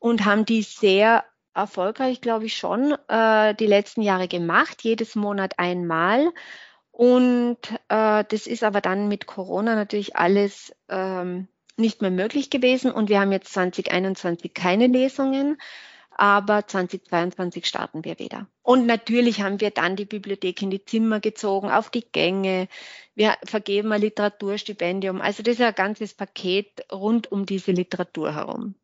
und 0.00 0.24
haben 0.24 0.46
die 0.46 0.62
sehr 0.62 1.24
erfolgreich, 1.54 2.22
glaube 2.22 2.46
ich, 2.46 2.56
schon 2.56 2.96
äh, 3.08 3.54
die 3.54 3.66
letzten 3.66 4.00
Jahre 4.02 4.28
gemacht, 4.28 4.82
jedes 4.82 5.14
Monat 5.14 5.58
einmal. 5.58 6.32
Und 6.90 7.58
äh, 7.88 8.24
das 8.28 8.46
ist 8.46 8.64
aber 8.64 8.80
dann 8.80 9.08
mit 9.08 9.26
Corona 9.26 9.74
natürlich 9.74 10.16
alles 10.16 10.74
ähm, 10.88 11.48
nicht 11.76 12.00
mehr 12.00 12.10
möglich 12.10 12.48
gewesen. 12.48 12.92
Und 12.92 13.10
wir 13.10 13.20
haben 13.20 13.32
jetzt 13.32 13.52
2021 13.52 14.54
keine 14.54 14.86
Lesungen 14.86 15.58
aber 16.20 16.66
2022 16.66 17.64
starten 17.64 18.04
wir 18.04 18.18
wieder. 18.18 18.46
Und 18.62 18.86
natürlich 18.86 19.40
haben 19.40 19.58
wir 19.58 19.70
dann 19.70 19.96
die 19.96 20.04
Bibliothek 20.04 20.60
in 20.60 20.70
die 20.70 20.84
Zimmer 20.84 21.18
gezogen, 21.18 21.70
auf 21.70 21.88
die 21.88 22.04
Gänge. 22.12 22.68
Wir 23.14 23.36
vergeben 23.44 23.90
ein 23.90 24.02
Literaturstipendium. 24.02 25.22
Also 25.22 25.42
das 25.42 25.54
ist 25.54 25.62
ein 25.62 25.74
ganzes 25.74 26.12
Paket 26.12 26.84
rund 26.92 27.32
um 27.32 27.46
diese 27.46 27.72
Literatur 27.72 28.34
herum. 28.34 28.74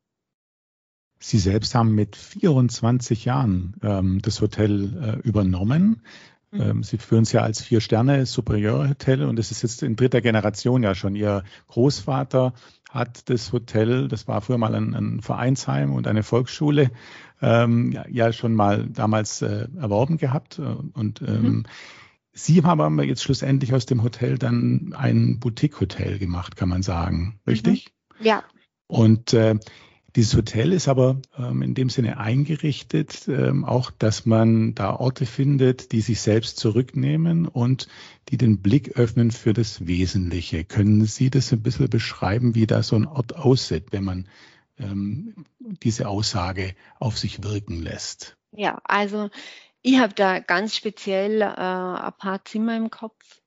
Sie 1.18 1.38
selbst 1.38 1.74
haben 1.74 1.94
mit 1.94 2.16
24 2.16 3.26
Jahren 3.26 3.76
ähm, 3.82 4.22
das 4.22 4.40
Hotel 4.40 5.20
äh, 5.22 5.28
übernommen. 5.28 6.02
Mhm. 6.52 6.60
Ähm, 6.60 6.82
Sie 6.82 6.96
führen 6.96 7.24
es 7.24 7.32
ja 7.32 7.42
als 7.42 7.60
Vier-Sterne 7.60 8.24
Superior 8.24 8.88
Hotel 8.88 9.24
und 9.24 9.38
es 9.38 9.50
ist 9.50 9.62
jetzt 9.62 9.82
in 9.82 9.96
dritter 9.96 10.22
Generation 10.22 10.82
ja 10.82 10.94
schon. 10.94 11.14
Ihr 11.14 11.44
Großvater 11.68 12.54
hat 12.90 13.28
das 13.28 13.52
Hotel, 13.52 14.08
das 14.08 14.26
war 14.26 14.40
früher 14.40 14.58
mal 14.58 14.74
ein, 14.74 14.94
ein 14.94 15.20
Vereinsheim 15.20 15.92
und 15.92 16.06
eine 16.06 16.22
Volksschule, 16.22 16.90
ähm, 17.40 17.96
ja, 18.10 18.32
schon 18.32 18.54
mal 18.54 18.86
damals 18.86 19.42
äh, 19.42 19.68
erworben 19.78 20.16
gehabt. 20.16 20.58
Und 20.58 21.22
ähm, 21.22 21.42
mhm. 21.42 21.66
Sie 22.32 22.62
haben 22.62 22.80
aber 22.80 23.04
jetzt 23.04 23.22
schlussendlich 23.22 23.72
aus 23.72 23.86
dem 23.86 24.02
Hotel 24.02 24.38
dann 24.38 24.94
ein 24.96 25.40
Boutique-Hotel 25.40 26.18
gemacht, 26.18 26.56
kann 26.56 26.68
man 26.68 26.82
sagen. 26.82 27.40
Richtig? 27.46 27.92
Mhm. 28.18 28.26
Ja. 28.26 28.44
Und 28.88 29.32
äh, 29.32 29.56
dieses 30.16 30.34
Hotel 30.34 30.72
ist 30.72 30.88
aber 30.88 31.20
ähm, 31.38 31.60
in 31.60 31.74
dem 31.74 31.90
Sinne 31.90 32.18
eingerichtet, 32.18 33.28
ähm, 33.28 33.66
auch 33.66 33.90
dass 33.90 34.24
man 34.24 34.74
da 34.74 34.96
Orte 34.96 35.26
findet, 35.26 35.92
die 35.92 36.00
sich 36.00 36.22
selbst 36.22 36.58
zurücknehmen 36.58 37.46
und 37.46 37.88
die 38.30 38.38
den 38.38 38.62
Blick 38.62 38.96
öffnen 38.96 39.30
für 39.30 39.52
das 39.52 39.86
Wesentliche. 39.86 40.64
Können 40.64 41.04
Sie 41.04 41.28
das 41.28 41.52
ein 41.52 41.62
bisschen 41.62 41.90
beschreiben, 41.90 42.54
wie 42.54 42.66
da 42.66 42.82
so 42.82 42.96
ein 42.96 43.06
Ort 43.06 43.36
aussieht, 43.36 43.88
wenn 43.90 44.04
man 44.04 44.26
ähm, 44.78 45.46
diese 45.58 46.08
Aussage 46.08 46.74
auf 46.98 47.18
sich 47.18 47.42
wirken 47.42 47.82
lässt? 47.82 48.36
Ja, 48.52 48.80
also 48.84 49.30
ich 49.82 49.98
habe 49.98 50.14
da 50.14 50.40
ganz 50.40 50.74
speziell 50.74 51.42
äh, 51.42 51.46
ein 51.46 52.12
paar 52.18 52.44
Zimmer 52.44 52.76
im 52.76 52.90
Kopf, 52.90 53.40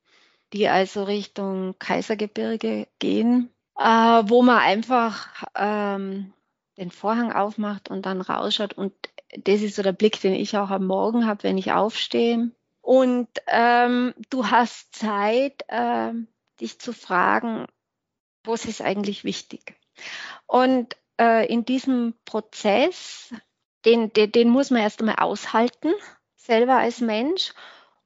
die 0.53 0.67
also 0.67 1.03
Richtung 1.03 1.75
Kaisergebirge 1.79 2.87
gehen, 2.99 3.49
äh, 3.77 3.83
wo 3.83 4.41
man 4.41 4.59
einfach 4.59 5.45
ähm, 5.55 6.33
den 6.77 6.91
Vorhang 6.91 7.33
aufmacht 7.33 7.89
und 7.89 8.05
dann 8.05 8.21
rausschaut. 8.21 8.73
Und 8.73 8.93
das 9.37 9.61
ist 9.61 9.75
so 9.75 9.83
der 9.83 9.91
Blick, 9.91 10.21
den 10.21 10.33
ich 10.33 10.57
auch 10.57 10.69
am 10.69 10.87
Morgen 10.87 11.27
habe, 11.27 11.43
wenn 11.43 11.57
ich 11.57 11.71
aufstehe. 11.71 12.51
Und 12.81 13.27
ähm, 13.47 14.13
du 14.29 14.47
hast 14.47 14.95
Zeit, 14.95 15.63
äh, 15.67 16.13
dich 16.59 16.79
zu 16.79 16.93
fragen, 16.93 17.67
was 18.43 18.65
ist 18.65 18.81
eigentlich 18.81 19.23
wichtig? 19.23 19.75
Und 20.47 20.95
äh, 21.19 21.45
in 21.51 21.65
diesem 21.65 22.13
Prozess, 22.25 23.33
den, 23.85 24.11
den, 24.13 24.31
den 24.31 24.49
muss 24.49 24.71
man 24.71 24.81
erst 24.81 25.01
einmal 25.01 25.15
aushalten, 25.15 25.91
selber 26.35 26.77
als 26.77 27.01
Mensch. 27.01 27.53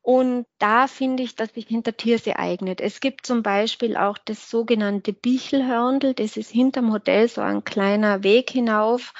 Und 0.02 0.46
da 0.58 0.88
finde 0.88 1.24
ich, 1.24 1.36
dass 1.36 1.54
sich 1.54 1.68
Hintertiersee 1.68 2.34
eignet. 2.34 2.82
Es 2.82 3.00
gibt 3.00 3.26
zum 3.26 3.42
Beispiel 3.42 3.96
auch 3.96 4.18
das 4.18 4.50
sogenannte 4.50 5.14
Bichelhörndl, 5.14 6.14
das 6.14 6.36
ist 6.36 6.52
hinterm 6.52 6.92
Hotel 6.92 7.30
so 7.30 7.40
ein 7.40 7.64
kleiner 7.64 8.24
Weg 8.24 8.50
hinauf. 8.50 9.14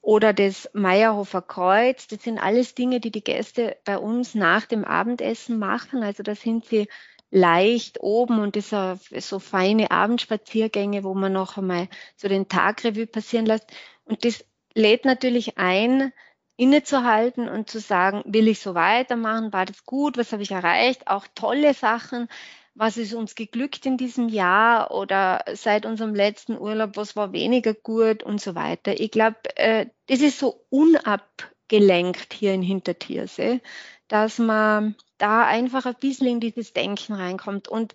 Oder 0.00 0.32
das 0.32 0.70
Meierhofer 0.72 1.42
Kreuz. 1.42 2.06
Das 2.06 2.22
sind 2.22 2.38
alles 2.38 2.76
Dinge, 2.76 3.00
die 3.00 3.10
die 3.10 3.24
Gäste 3.24 3.76
bei 3.84 3.98
uns 3.98 4.36
nach 4.36 4.64
dem 4.64 4.84
Abendessen 4.84 5.58
machen. 5.58 6.04
Also 6.04 6.22
da 6.22 6.36
sind 6.36 6.64
sie 6.64 6.86
leicht 7.30 8.00
oben 8.00 8.38
und 8.40 8.60
sind 8.60 9.00
so 9.18 9.38
feine 9.38 9.90
Abendspaziergänge, 9.90 11.04
wo 11.04 11.14
man 11.14 11.32
noch 11.32 11.56
einmal 11.56 11.88
so 12.16 12.28
den 12.28 12.48
Tagrevue 12.48 13.06
passieren 13.06 13.46
lässt. 13.46 13.66
Und 14.04 14.24
das 14.24 14.44
lädt 14.74 15.04
natürlich 15.04 15.58
ein, 15.58 16.12
innezuhalten 16.56 17.48
und 17.48 17.68
zu 17.70 17.80
sagen, 17.80 18.22
will 18.26 18.48
ich 18.48 18.60
so 18.60 18.74
weitermachen? 18.74 19.52
War 19.52 19.66
das 19.66 19.84
gut? 19.84 20.16
Was 20.16 20.32
habe 20.32 20.42
ich 20.42 20.50
erreicht? 20.50 21.06
Auch 21.06 21.26
tolle 21.34 21.74
Sachen. 21.74 22.28
Was 22.74 22.96
ist 22.96 23.14
uns 23.14 23.34
geglückt 23.34 23.86
in 23.86 23.96
diesem 23.96 24.28
Jahr 24.28 24.90
oder 24.90 25.44
seit 25.54 25.86
unserem 25.86 26.14
letzten 26.14 26.58
Urlaub? 26.58 26.96
Was 26.96 27.16
war 27.16 27.32
weniger 27.32 27.74
gut 27.74 28.22
und 28.22 28.40
so 28.40 28.54
weiter? 28.54 28.98
Ich 29.00 29.10
glaube, 29.10 29.36
äh, 29.56 29.86
das 30.06 30.20
ist 30.20 30.38
so 30.38 30.66
unabgelenkt 30.70 32.34
hier 32.34 32.52
in 32.52 32.62
Hintertiersee, 32.62 33.60
dass 34.08 34.38
man 34.38 34.94
da 35.18 35.44
einfach 35.44 35.86
ein 35.86 35.96
bisschen 35.96 36.26
in 36.26 36.40
dieses 36.40 36.72
Denken 36.72 37.14
reinkommt. 37.14 37.68
Und 37.68 37.94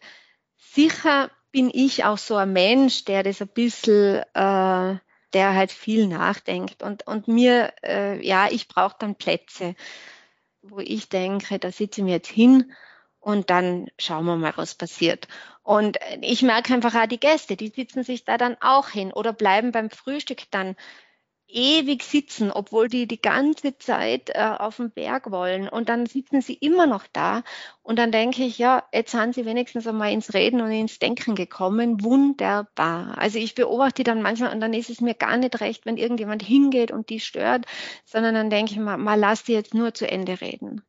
sicher 0.57 1.29
bin 1.51 1.69
ich 1.73 2.05
auch 2.05 2.17
so 2.17 2.35
ein 2.35 2.53
Mensch, 2.53 3.05
der 3.05 3.23
das 3.23 3.41
ein 3.41 3.47
bisschen 3.49 4.23
äh, 4.33 4.95
der 5.33 5.55
halt 5.55 5.71
viel 5.71 6.07
nachdenkt. 6.07 6.83
Und, 6.83 7.07
und 7.07 7.27
mir, 7.27 7.73
äh, 7.83 8.25
ja, 8.25 8.47
ich 8.49 8.67
brauche 8.67 8.95
dann 8.99 9.15
Plätze, 9.15 9.75
wo 10.61 10.79
ich 10.79 11.09
denke, 11.09 11.59
da 11.59 11.71
sitze 11.71 12.01
ich 12.01 12.05
mir 12.05 12.15
jetzt 12.15 12.29
hin 12.29 12.71
und 13.19 13.49
dann 13.49 13.87
schauen 13.97 14.25
wir 14.25 14.35
mal, 14.35 14.53
was 14.55 14.75
passiert. 14.75 15.27
Und 15.63 15.97
ich 16.21 16.41
merke 16.41 16.73
einfach 16.73 16.95
auch 16.95 17.07
die 17.07 17.19
Gäste, 17.19 17.55
die 17.55 17.69
sitzen 17.69 18.03
sich 18.03 18.25
da 18.25 18.37
dann 18.37 18.57
auch 18.61 18.89
hin 18.89 19.13
oder 19.13 19.31
bleiben 19.31 19.71
beim 19.71 19.89
Frühstück 19.89 20.43
dann 20.51 20.75
ewig 21.53 22.03
sitzen, 22.03 22.51
obwohl 22.51 22.87
die 22.87 23.07
die 23.07 23.21
ganze 23.21 23.77
Zeit 23.77 24.29
äh, 24.29 24.55
auf 24.57 24.77
dem 24.77 24.91
Berg 24.91 25.31
wollen. 25.31 25.69
Und 25.69 25.89
dann 25.89 26.05
sitzen 26.05 26.41
sie 26.41 26.53
immer 26.53 26.87
noch 26.87 27.05
da. 27.11 27.43
Und 27.83 27.99
dann 27.99 28.11
denke 28.11 28.43
ich, 28.43 28.57
ja, 28.57 28.83
jetzt 28.93 29.11
sind 29.11 29.35
sie 29.35 29.45
wenigstens 29.45 29.87
einmal 29.87 30.11
ins 30.11 30.33
Reden 30.33 30.61
und 30.61 30.71
ins 30.71 30.99
Denken 30.99 31.35
gekommen. 31.35 32.03
Wunderbar. 32.03 33.17
Also 33.17 33.37
ich 33.39 33.55
beobachte 33.55 34.03
dann 34.03 34.21
manchmal 34.21 34.53
und 34.53 34.59
dann 34.61 34.73
ist 34.73 34.89
es 34.89 35.01
mir 35.01 35.13
gar 35.13 35.37
nicht 35.37 35.59
recht, 35.61 35.85
wenn 35.85 35.97
irgendjemand 35.97 36.43
hingeht 36.43 36.91
und 36.91 37.09
die 37.09 37.19
stört, 37.19 37.65
sondern 38.05 38.35
dann 38.35 38.49
denke 38.49 38.71
ich 38.73 38.79
mal, 38.79 38.97
mal 38.97 39.19
lass 39.19 39.43
die 39.43 39.53
jetzt 39.53 39.73
nur 39.73 39.93
zu 39.93 40.09
Ende 40.09 40.41
reden. 40.41 40.83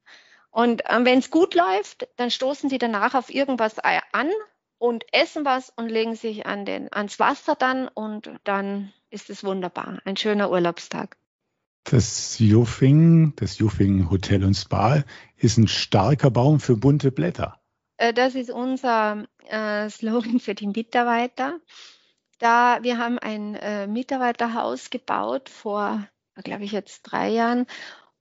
Und 0.50 0.84
äh, 0.84 1.04
wenn 1.04 1.18
es 1.18 1.30
gut 1.30 1.54
läuft, 1.54 2.08
dann 2.16 2.30
stoßen 2.30 2.70
sie 2.70 2.78
danach 2.78 3.14
auf 3.14 3.32
irgendwas 3.32 3.78
an 3.78 4.30
und 4.78 5.04
essen 5.12 5.44
was 5.44 5.70
und 5.70 5.88
legen 5.88 6.14
sich 6.14 6.44
an 6.46 6.64
den, 6.64 6.92
ans 6.92 7.18
Wasser 7.18 7.54
dann 7.54 7.88
und 7.88 8.30
dann 8.44 8.92
ist 9.12 9.30
es 9.30 9.44
wunderbar. 9.44 9.98
Ein 10.04 10.16
schöner 10.16 10.50
Urlaubstag. 10.50 11.16
Das 11.84 12.38
Jufing, 12.38 13.34
das 13.36 13.58
Jufing 13.58 14.10
Hotel 14.10 14.44
und 14.44 14.54
Spa, 14.54 15.04
ist 15.36 15.58
ein 15.58 15.68
starker 15.68 16.30
Baum 16.30 16.60
für 16.60 16.76
bunte 16.76 17.10
Blätter. 17.10 17.60
Äh, 17.96 18.14
das 18.14 18.34
ist 18.34 18.50
unser 18.50 19.26
äh, 19.48 19.88
Slogan 19.90 20.38
für 20.40 20.54
die 20.54 20.68
Mitarbeiter. 20.68 21.58
Da 22.38 22.78
wir 22.82 22.98
haben 22.98 23.18
ein 23.18 23.54
äh, 23.56 23.86
Mitarbeiterhaus 23.86 24.90
gebaut 24.90 25.48
vor, 25.48 26.06
glaube 26.42 26.64
ich, 26.64 26.72
jetzt 26.72 27.02
drei 27.02 27.28
Jahren. 27.28 27.66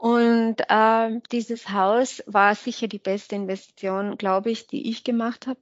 Und 0.02 0.56
äh, 0.68 1.22
dieses 1.32 1.70
Haus 1.70 2.24
war 2.26 2.56
sicher 2.56 2.88
die 2.88 2.98
beste 2.98 3.36
Investition, 3.36 4.18
glaube 4.18 4.50
ich, 4.50 4.66
die 4.66 4.90
ich 4.90 5.04
gemacht 5.04 5.46
habe. 5.46 5.60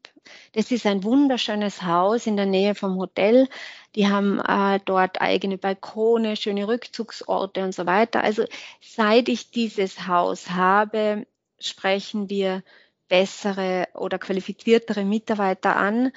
Das 0.54 0.71
ist 0.71 0.86
ein 0.86 1.04
wunderschönes 1.04 1.82
Haus 1.84 2.25
in 2.25 2.38
der 2.38 2.45
Nähe 2.45 2.73
vom 2.73 2.95
Hotel. 2.95 3.49
Die 3.95 4.08
haben 4.08 4.39
äh, 4.39 4.80
dort 4.86 5.19
eigene 5.19 5.58
Balkone, 5.58 6.38
schöne 6.38 6.69
Rückzugsorte 6.69 7.65
und 7.65 7.75
so 7.75 7.86
weiter. 7.86 8.23
Also 8.23 8.45
seit 8.80 9.28
ich 9.28 9.52
dieses 9.52 10.08
Haus 10.08 10.52
habe, 10.52 11.28
sprechen 11.60 12.30
wir 12.30 12.63
bessere 13.10 13.89
oder 13.93 14.19
qualifiziertere 14.19 15.04
Mitarbeiter 15.04 15.75
an 15.75 16.13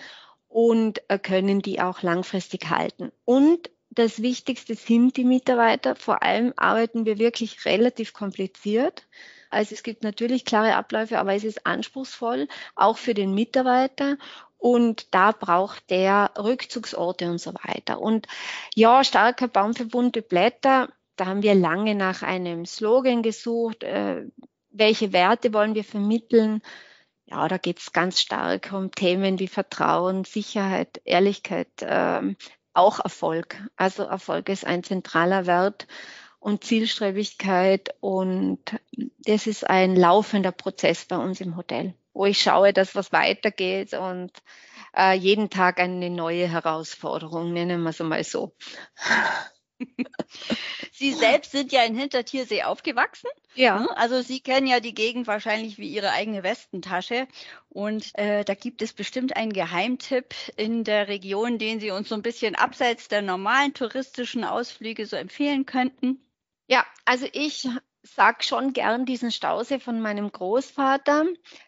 und 0.47 1.03
äh, 1.09 1.19
können 1.19 1.61
die 1.61 1.81
auch 1.81 2.03
langfristig 2.03 2.71
halten. 2.71 3.11
Und 3.25 3.69
das 3.95 4.23
Wichtigste 4.23 4.75
sind 4.75 5.17
die 5.17 5.25
Mitarbeiter. 5.25 5.97
Vor 5.97 6.23
allem 6.23 6.53
arbeiten 6.57 7.05
wir 7.05 7.19
wirklich 7.19 7.65
relativ 7.67 8.13
kompliziert. 8.13 9.07
Also 9.51 9.75
es 9.75 9.83
gibt 9.83 10.03
natürlich 10.03 10.47
klare 10.47 10.77
Abläufe, 10.77 11.19
aber 11.19 11.35
es 11.35 11.45
ist 11.45 11.67
anspruchsvoll, 11.67 12.49
auch 12.75 12.97
für 12.97 13.13
den 13.13 13.35
Mitarbeiter. 13.35 14.17
Und 14.57 15.13
da 15.15 15.33
braucht 15.33 15.91
der 15.91 16.33
Rückzugsorte 16.39 17.31
und 17.31 17.39
so 17.39 17.53
weiter. 17.53 18.01
Und 18.01 18.29
ja, 18.75 19.05
starker 19.05 19.49
Baum 19.49 19.75
für 19.75 19.85
bunte 19.85 20.23
Blätter. 20.23 20.89
Da 21.17 21.27
haben 21.27 21.43
wir 21.43 21.55
lange 21.55 21.95
nach 21.95 22.23
einem 22.23 22.65
Slogan 22.65 23.23
gesucht. 23.23 23.83
Äh, 23.83 24.27
welche 24.71 25.13
Werte 25.13 25.53
wollen 25.53 25.75
wir 25.75 25.85
vermitteln? 25.85 26.63
Ja, 27.27 27.47
da 27.49 27.59
geht 27.59 27.81
es 27.81 27.93
ganz 27.93 28.21
stark 28.21 28.73
um 28.73 28.91
Themen 28.91 29.39
wie 29.39 29.49
Vertrauen, 29.49 30.25
Sicherheit, 30.25 31.01
Ehrlichkeit, 31.05 31.69
ähm, 31.81 32.37
auch 32.75 33.01
Erfolg. 33.01 33.57
Also 33.77 34.05
Erfolg 34.05 34.49
ist 34.49 34.67
ein 34.67 34.83
zentraler 34.83 35.47
Wert 35.47 35.87
und 36.39 36.65
Zielstrebigkeit 36.65 37.95
und 38.01 38.59
das 39.25 39.47
ist 39.47 39.69
ein 39.69 39.95
laufender 39.97 40.53
Prozess 40.53 41.05
bei 41.05 41.17
uns 41.17 41.41
im 41.41 41.57
Hotel, 41.57 41.95
wo 42.13 42.27
ich 42.27 42.41
schaue, 42.43 42.73
dass 42.73 42.95
was 42.95 43.13
weitergeht 43.13 43.95
und 43.95 44.33
äh, 44.97 45.15
jeden 45.15 45.51
Tag 45.51 45.79
eine 45.79 46.11
neue 46.11 46.49
Herausforderung, 46.49 47.53
nennen 47.53 47.83
wir 47.83 47.91
es 47.91 48.01
mal 48.01 48.25
so. 48.25 48.55
Sie 50.93 51.13
selbst 51.13 51.53
sind 51.53 51.73
ja 51.73 51.85
in 51.85 51.97
Hintertiersee 51.97 52.63
aufgewachsen. 52.63 53.29
Ja. 53.55 53.81
Ne? 53.81 53.97
Also 53.97 54.23
Sie 54.23 54.41
kennen 54.41 54.67
ja 54.67 54.81
die 54.81 54.95
Gegend 54.95 55.27
wahrscheinlich 55.27 55.79
wie 55.79 55.89
Ihre 55.89 56.13
eigene 56.13 56.43
Westentasche. 56.43 57.27
Und 57.69 58.17
äh, 58.19 58.45
da 58.45 58.55
gibt 58.55 58.83
es 58.83 58.93
bestimmt 58.93 59.37
einen 59.37 59.53
Geheimtipp 59.53 60.35
in 60.57 60.85
der 60.85 61.09
Region, 61.09 61.59
den 61.59 61.81
Sie 61.81 61.91
uns 61.91 62.09
so 62.09 62.15
ein 62.15 62.23
bisschen 62.23 62.55
abseits 62.55 63.09
der 63.09 63.23
normalen 63.23 63.75
touristischen 63.75 64.45
Ausflüge 64.45 65.07
so 65.07 65.17
empfehlen 65.17 65.67
könnten. 65.67 66.21
Ja, 66.67 66.85
also 67.05 67.27
ich 67.33 67.69
sag 68.03 68.45
schon 68.45 68.73
gern 68.73 69.07
diesen 69.07 69.31
Stausee 69.31 69.79
von 69.79 70.01
meinem 70.01 70.31
Großvater. 70.31 71.27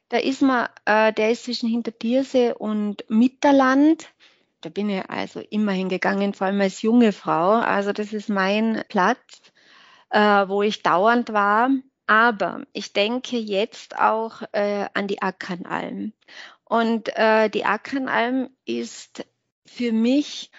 Da 0.08 0.16
ist 0.18 0.42
man, 0.42 0.68
äh, 0.84 1.12
der 1.12 1.30
ist 1.30 1.44
zwischen 1.44 1.68
Hintertiersee 1.68 2.52
und 2.52 3.04
Mitterland. 3.08 4.08
Da 4.64 4.70
bin 4.70 4.88
ich 4.88 5.10
also 5.10 5.40
immer 5.40 5.72
hingegangen, 5.72 6.32
vor 6.32 6.46
allem 6.46 6.62
als 6.62 6.80
junge 6.80 7.12
Frau. 7.12 7.50
Also 7.50 7.92
das 7.92 8.14
ist 8.14 8.30
mein 8.30 8.82
Platz, 8.88 9.42
äh, 10.08 10.18
wo 10.48 10.62
ich 10.62 10.82
dauernd 10.82 11.34
war. 11.34 11.68
Aber 12.06 12.62
ich 12.72 12.94
denke 12.94 13.36
jetzt 13.36 13.98
auch 13.98 14.40
äh, 14.52 14.86
an 14.94 15.06
die 15.06 15.20
Ackernalm. 15.20 16.14
Und 16.64 17.14
äh, 17.14 17.50
die 17.50 17.66
Ackernalm 17.66 18.48
ist 18.64 19.26
für 19.66 19.92
mich 19.92 20.50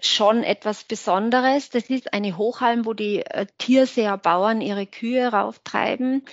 schon 0.00 0.42
etwas 0.42 0.84
Besonderes. 0.84 1.70
Das 1.70 1.88
ist 1.88 2.12
eine 2.12 2.36
Hochalm, 2.36 2.84
wo 2.84 2.92
die 2.92 3.24
äh, 3.24 3.46
Tierseher 3.56 4.18
Bauern 4.18 4.60
ihre 4.60 4.86
Kühe 4.86 5.28
rauftreiben. 5.28 6.26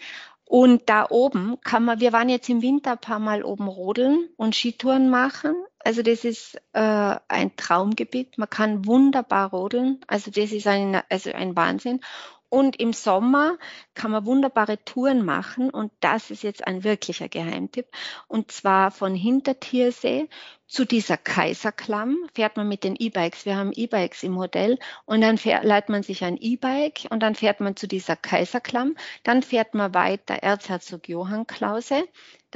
Und 0.43 0.89
da 0.89 1.07
oben 1.09 1.59
kann 1.61 1.83
man, 1.83 1.99
wir 2.01 2.13
waren 2.13 2.29
jetzt 2.29 2.49
im 2.49 2.61
Winter 2.61 2.91
ein 2.91 2.99
paar 2.99 3.19
Mal 3.19 3.43
oben 3.43 3.67
rodeln 3.67 4.29
und 4.37 4.55
Skitouren 4.55 5.09
machen. 5.09 5.55
Also 5.87 6.01
das 6.01 6.25
ist 6.25 6.55
äh, 6.73 7.15
ein 7.29 7.55
Traumgebiet. 7.55 8.37
Man 8.37 8.49
kann 8.49 8.85
wunderbar 8.85 9.51
rodeln. 9.51 10.01
Also 10.05 10.31
das 10.31 10.51
ist 10.51 10.67
ein, 10.67 11.01
also 11.09 11.31
ein 11.31 11.55
Wahnsinn. 11.55 12.01
Und 12.49 12.77
im 12.77 12.91
Sommer 12.91 13.57
kann 13.93 14.11
man 14.11 14.25
wunderbare 14.25 14.83
Touren 14.83 15.23
machen 15.23 15.69
und 15.69 15.93
das 16.01 16.29
ist 16.29 16.43
jetzt 16.43 16.67
ein 16.67 16.83
wirklicher 16.83 17.29
Geheimtipp. 17.29 17.87
Und 18.27 18.51
zwar 18.51 18.91
von 18.91 19.15
Hintertiersee 19.15 20.27
zu 20.67 20.83
dieser 20.83 21.15
Kaiserklamm 21.15 22.17
fährt 22.33 22.57
man 22.57 22.67
mit 22.67 22.83
den 22.83 22.97
E-Bikes. 22.97 23.45
Wir 23.45 23.55
haben 23.55 23.71
E-Bikes 23.73 24.23
im 24.23 24.37
Hotel 24.37 24.79
und 25.05 25.21
dann 25.21 25.37
fährt, 25.37 25.63
leiht 25.63 25.87
man 25.87 26.03
sich 26.03 26.25
ein 26.25 26.35
E-Bike 26.35 27.07
und 27.09 27.21
dann 27.21 27.35
fährt 27.35 27.61
man 27.61 27.77
zu 27.77 27.87
dieser 27.87 28.17
Kaiserklamm. 28.17 28.95
Dann 29.23 29.41
fährt 29.41 29.73
man 29.73 29.93
weiter 29.93 30.35
Erzherzog 30.35 31.07
Johann 31.07 31.47
Klause. 31.47 32.03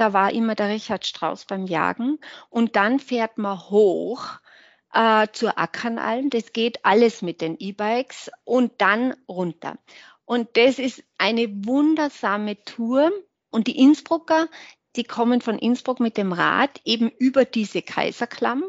Da 0.02 0.12
war 0.12 0.32
immer 0.32 0.56
der 0.56 0.68
Richard 0.68 1.06
Strauss 1.06 1.44
beim 1.44 1.64
Jagen 1.64 2.18
und 2.50 2.74
dann 2.74 2.98
fährt 2.98 3.38
man 3.38 3.56
hoch 3.56 4.40
äh, 4.92 5.28
zur 5.32 5.60
Ackernalm. 5.60 6.28
Das 6.28 6.52
geht 6.52 6.84
alles 6.84 7.22
mit 7.22 7.40
den 7.40 7.56
E-Bikes 7.56 8.28
und 8.42 8.72
dann 8.78 9.14
runter. 9.28 9.78
Und 10.24 10.56
das 10.56 10.80
ist 10.80 11.04
eine 11.18 11.46
wundersame 11.64 12.60
Tour. 12.64 13.12
Und 13.52 13.68
die 13.68 13.78
Innsbrucker, 13.78 14.48
die 14.96 15.04
kommen 15.04 15.40
von 15.40 15.56
Innsbruck 15.56 16.00
mit 16.00 16.16
dem 16.16 16.32
Rad 16.32 16.80
eben 16.84 17.08
über 17.08 17.44
diese 17.44 17.80
Kaiserklamm 17.80 18.64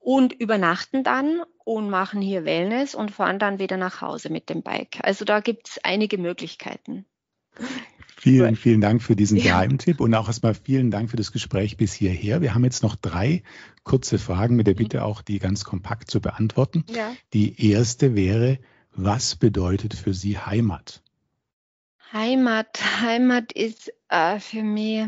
und 0.00 0.32
übernachten 0.32 1.04
dann 1.04 1.40
und 1.58 1.88
machen 1.88 2.20
hier 2.20 2.44
Wellness 2.44 2.96
und 2.96 3.12
fahren 3.12 3.38
dann 3.38 3.60
wieder 3.60 3.76
nach 3.76 4.00
Hause 4.00 4.28
mit 4.28 4.50
dem 4.50 4.64
Bike. 4.64 4.98
Also 5.04 5.24
da 5.24 5.38
gibt 5.38 5.68
es 5.68 5.78
einige 5.84 6.18
Möglichkeiten. 6.18 7.06
Vielen, 8.24 8.56
vielen 8.56 8.80
Dank 8.80 9.02
für 9.02 9.16
diesen 9.16 9.36
ja. 9.36 9.60
Geheimtipp 9.60 10.00
und 10.00 10.14
auch 10.14 10.28
erstmal 10.28 10.54
vielen 10.54 10.90
Dank 10.90 11.10
für 11.10 11.18
das 11.18 11.30
Gespräch 11.30 11.76
bis 11.76 11.92
hierher. 11.92 12.40
Wir 12.40 12.54
haben 12.54 12.64
jetzt 12.64 12.82
noch 12.82 12.96
drei 12.96 13.42
kurze 13.82 14.18
Fragen 14.18 14.56
mit 14.56 14.66
der 14.66 14.72
Bitte 14.72 15.04
auch, 15.04 15.20
die 15.20 15.38
ganz 15.38 15.62
kompakt 15.62 16.10
zu 16.10 16.22
beantworten. 16.22 16.86
Ja. 16.88 17.14
Die 17.34 17.70
erste 17.70 18.16
wäre, 18.16 18.60
was 18.92 19.36
bedeutet 19.36 19.92
für 19.92 20.14
Sie 20.14 20.38
Heimat? 20.38 21.02
Heimat, 22.14 22.80
Heimat 23.02 23.52
ist 23.52 23.92
äh, 24.08 24.40
für 24.40 24.62
mich 24.62 25.04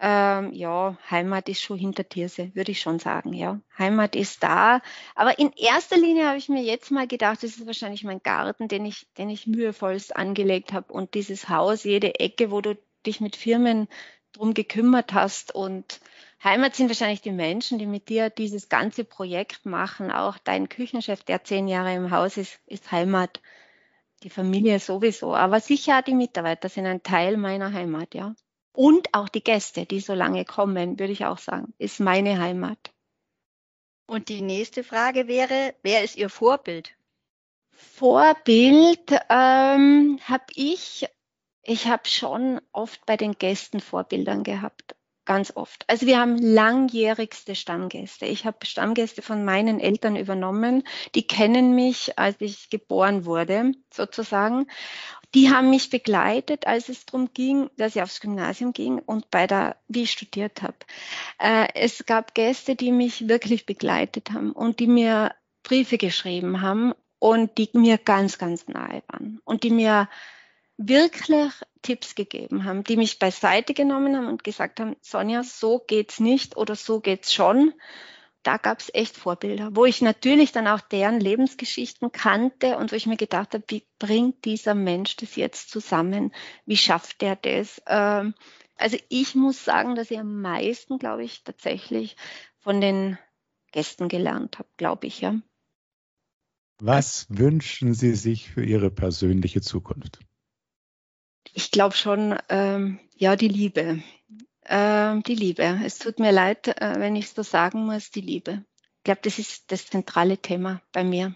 ähm, 0.00 0.52
ja, 0.52 0.96
Heimat 1.10 1.48
ist 1.48 1.62
schon 1.62 1.78
hinter 1.78 2.08
Tierse, 2.08 2.54
würde 2.54 2.72
ich 2.72 2.80
schon 2.80 2.98
sagen, 2.98 3.32
ja. 3.32 3.60
Heimat 3.76 4.14
ist 4.14 4.42
da. 4.42 4.80
Aber 5.14 5.38
in 5.38 5.52
erster 5.52 5.96
Linie 5.96 6.26
habe 6.26 6.38
ich 6.38 6.48
mir 6.48 6.62
jetzt 6.62 6.90
mal 6.90 7.06
gedacht, 7.06 7.42
das 7.42 7.56
ist 7.56 7.66
wahrscheinlich 7.66 8.04
mein 8.04 8.22
Garten, 8.22 8.68
den 8.68 8.86
ich, 8.86 9.08
den 9.18 9.28
ich 9.30 9.46
mühevollst 9.46 10.16
angelegt 10.16 10.72
habe 10.72 10.92
und 10.92 11.14
dieses 11.14 11.48
Haus, 11.48 11.84
jede 11.84 12.20
Ecke, 12.20 12.50
wo 12.50 12.60
du 12.60 12.76
dich 13.06 13.20
mit 13.20 13.36
Firmen 13.36 13.88
drum 14.32 14.54
gekümmert 14.54 15.12
hast 15.14 15.54
und 15.54 16.00
Heimat 16.44 16.76
sind 16.76 16.88
wahrscheinlich 16.88 17.22
die 17.22 17.32
Menschen, 17.32 17.78
die 17.78 17.86
mit 17.86 18.08
dir 18.08 18.30
dieses 18.30 18.68
ganze 18.68 19.04
Projekt 19.04 19.66
machen. 19.66 20.12
Auch 20.12 20.38
dein 20.38 20.68
Küchenchef, 20.68 21.24
der 21.24 21.42
zehn 21.42 21.66
Jahre 21.66 21.94
im 21.94 22.12
Haus 22.12 22.36
ist, 22.36 22.60
ist 22.66 22.92
Heimat. 22.92 23.40
Die 24.22 24.30
Familie 24.30 24.80
sowieso. 24.80 25.34
Aber 25.34 25.60
sicher 25.60 26.02
die 26.02 26.14
Mitarbeiter 26.14 26.68
sind 26.68 26.86
ein 26.86 27.02
Teil 27.02 27.36
meiner 27.36 27.72
Heimat, 27.72 28.14
ja. 28.14 28.34
Und 28.78 29.12
auch 29.12 29.28
die 29.28 29.42
Gäste, 29.42 29.86
die 29.86 29.98
so 29.98 30.14
lange 30.14 30.44
kommen, 30.44 31.00
würde 31.00 31.12
ich 31.12 31.24
auch 31.24 31.38
sagen, 31.38 31.74
ist 31.78 31.98
meine 31.98 32.38
Heimat. 32.38 32.78
Und 34.06 34.28
die 34.28 34.40
nächste 34.40 34.84
Frage 34.84 35.26
wäre, 35.26 35.74
wer 35.82 36.04
ist 36.04 36.16
Ihr 36.16 36.30
Vorbild? 36.30 36.94
Vorbild 37.72 39.10
ähm, 39.30 40.20
habe 40.22 40.44
ich, 40.54 41.08
ich 41.64 41.88
habe 41.88 42.08
schon 42.08 42.60
oft 42.70 43.04
bei 43.04 43.16
den 43.16 43.32
Gästen 43.32 43.80
Vorbildern 43.80 44.44
gehabt 44.44 44.94
ganz 45.28 45.52
oft. 45.54 45.84
Also 45.88 46.06
wir 46.06 46.18
haben 46.18 46.38
langjährigste 46.38 47.54
Stammgäste. 47.54 48.24
Ich 48.24 48.46
habe 48.46 48.64
Stammgäste 48.64 49.20
von 49.20 49.44
meinen 49.44 49.78
Eltern 49.78 50.16
übernommen. 50.16 50.84
Die 51.14 51.26
kennen 51.26 51.74
mich, 51.74 52.18
als 52.18 52.36
ich 52.40 52.70
geboren 52.70 53.26
wurde, 53.26 53.72
sozusagen. 53.92 54.66
Die 55.34 55.50
haben 55.50 55.68
mich 55.68 55.90
begleitet, 55.90 56.66
als 56.66 56.88
es 56.88 57.04
darum 57.04 57.28
ging, 57.34 57.68
dass 57.76 57.94
ich 57.94 58.00
aufs 58.00 58.20
Gymnasium 58.20 58.72
ging 58.72 59.00
und 59.00 59.30
bei 59.30 59.46
der, 59.46 59.76
wie 59.86 60.04
ich 60.04 60.12
studiert 60.12 60.62
habe. 60.62 60.78
Äh, 61.38 61.68
es 61.74 62.06
gab 62.06 62.34
Gäste, 62.34 62.74
die 62.74 62.90
mich 62.90 63.28
wirklich 63.28 63.66
begleitet 63.66 64.30
haben 64.32 64.52
und 64.52 64.80
die 64.80 64.86
mir 64.86 65.34
Briefe 65.62 65.98
geschrieben 65.98 66.62
haben 66.62 66.94
und 67.18 67.58
die 67.58 67.68
mir 67.74 67.98
ganz, 67.98 68.38
ganz 68.38 68.66
nahe 68.66 69.02
waren 69.08 69.40
und 69.44 69.62
die 69.62 69.70
mir 69.70 70.08
wirklich 70.78 71.52
Tipps 71.82 72.14
gegeben 72.14 72.64
haben, 72.64 72.84
die 72.84 72.96
mich 72.96 73.18
beiseite 73.18 73.74
genommen 73.74 74.16
haben 74.16 74.28
und 74.28 74.44
gesagt 74.44 74.80
haben, 74.80 74.96
Sonja, 75.00 75.42
so 75.42 75.80
geht's 75.86 76.20
nicht 76.20 76.56
oder 76.56 76.76
so 76.76 77.00
geht's 77.00 77.34
schon. 77.34 77.74
Da 78.44 78.56
gab 78.56 78.78
es 78.78 78.90
echt 78.94 79.16
Vorbilder, 79.16 79.70
wo 79.74 79.84
ich 79.84 80.00
natürlich 80.00 80.52
dann 80.52 80.68
auch 80.68 80.80
deren 80.80 81.20
Lebensgeschichten 81.20 82.12
kannte 82.12 82.78
und 82.78 82.92
wo 82.92 82.96
ich 82.96 83.06
mir 83.06 83.16
gedacht 83.16 83.52
habe, 83.52 83.64
wie 83.68 83.84
bringt 83.98 84.44
dieser 84.44 84.74
Mensch 84.74 85.16
das 85.16 85.36
jetzt 85.36 85.70
zusammen? 85.70 86.32
Wie 86.64 86.76
schafft 86.76 87.22
er 87.22 87.36
das? 87.36 87.82
Ähm, 87.86 88.34
also 88.76 88.96
ich 89.08 89.34
muss 89.34 89.64
sagen, 89.64 89.96
dass 89.96 90.12
ich 90.12 90.18
am 90.18 90.40
meisten, 90.40 90.98
glaube 90.98 91.24
ich, 91.24 91.42
tatsächlich 91.42 92.16
von 92.60 92.80
den 92.80 93.18
Gästen 93.72 94.08
gelernt 94.08 94.58
habe, 94.58 94.68
glaube 94.76 95.08
ich, 95.08 95.20
ja. 95.20 95.34
Was 96.80 97.26
wünschen 97.28 97.92
Sie 97.92 98.14
sich 98.14 98.50
für 98.50 98.64
Ihre 98.64 98.92
persönliche 98.92 99.60
Zukunft? 99.60 100.20
Ich 101.58 101.72
glaube 101.72 101.96
schon, 101.96 102.38
ähm, 102.50 103.00
ja, 103.16 103.34
die 103.34 103.48
Liebe. 103.48 104.00
Ähm, 104.64 105.24
die 105.24 105.34
Liebe. 105.34 105.80
Es 105.84 105.98
tut 105.98 106.20
mir 106.20 106.30
leid, 106.30 106.68
äh, 106.68 107.00
wenn 107.00 107.16
ich 107.16 107.24
es 107.24 107.34
so 107.34 107.42
sagen 107.42 107.84
muss, 107.84 108.12
die 108.12 108.20
Liebe. 108.20 108.64
Ich 108.98 109.02
glaube, 109.02 109.22
das 109.24 109.40
ist 109.40 109.72
das 109.72 109.88
zentrale 109.88 110.38
Thema 110.38 110.80
bei 110.92 111.02
mir. 111.02 111.34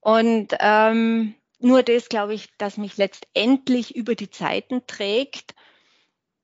Und 0.00 0.54
ähm, 0.58 1.34
nur 1.58 1.82
das, 1.82 2.08
glaube 2.08 2.32
ich, 2.32 2.48
dass 2.56 2.78
mich 2.78 2.96
letztendlich 2.96 3.94
über 3.94 4.14
die 4.14 4.30
Zeiten 4.30 4.86
trägt. 4.86 5.54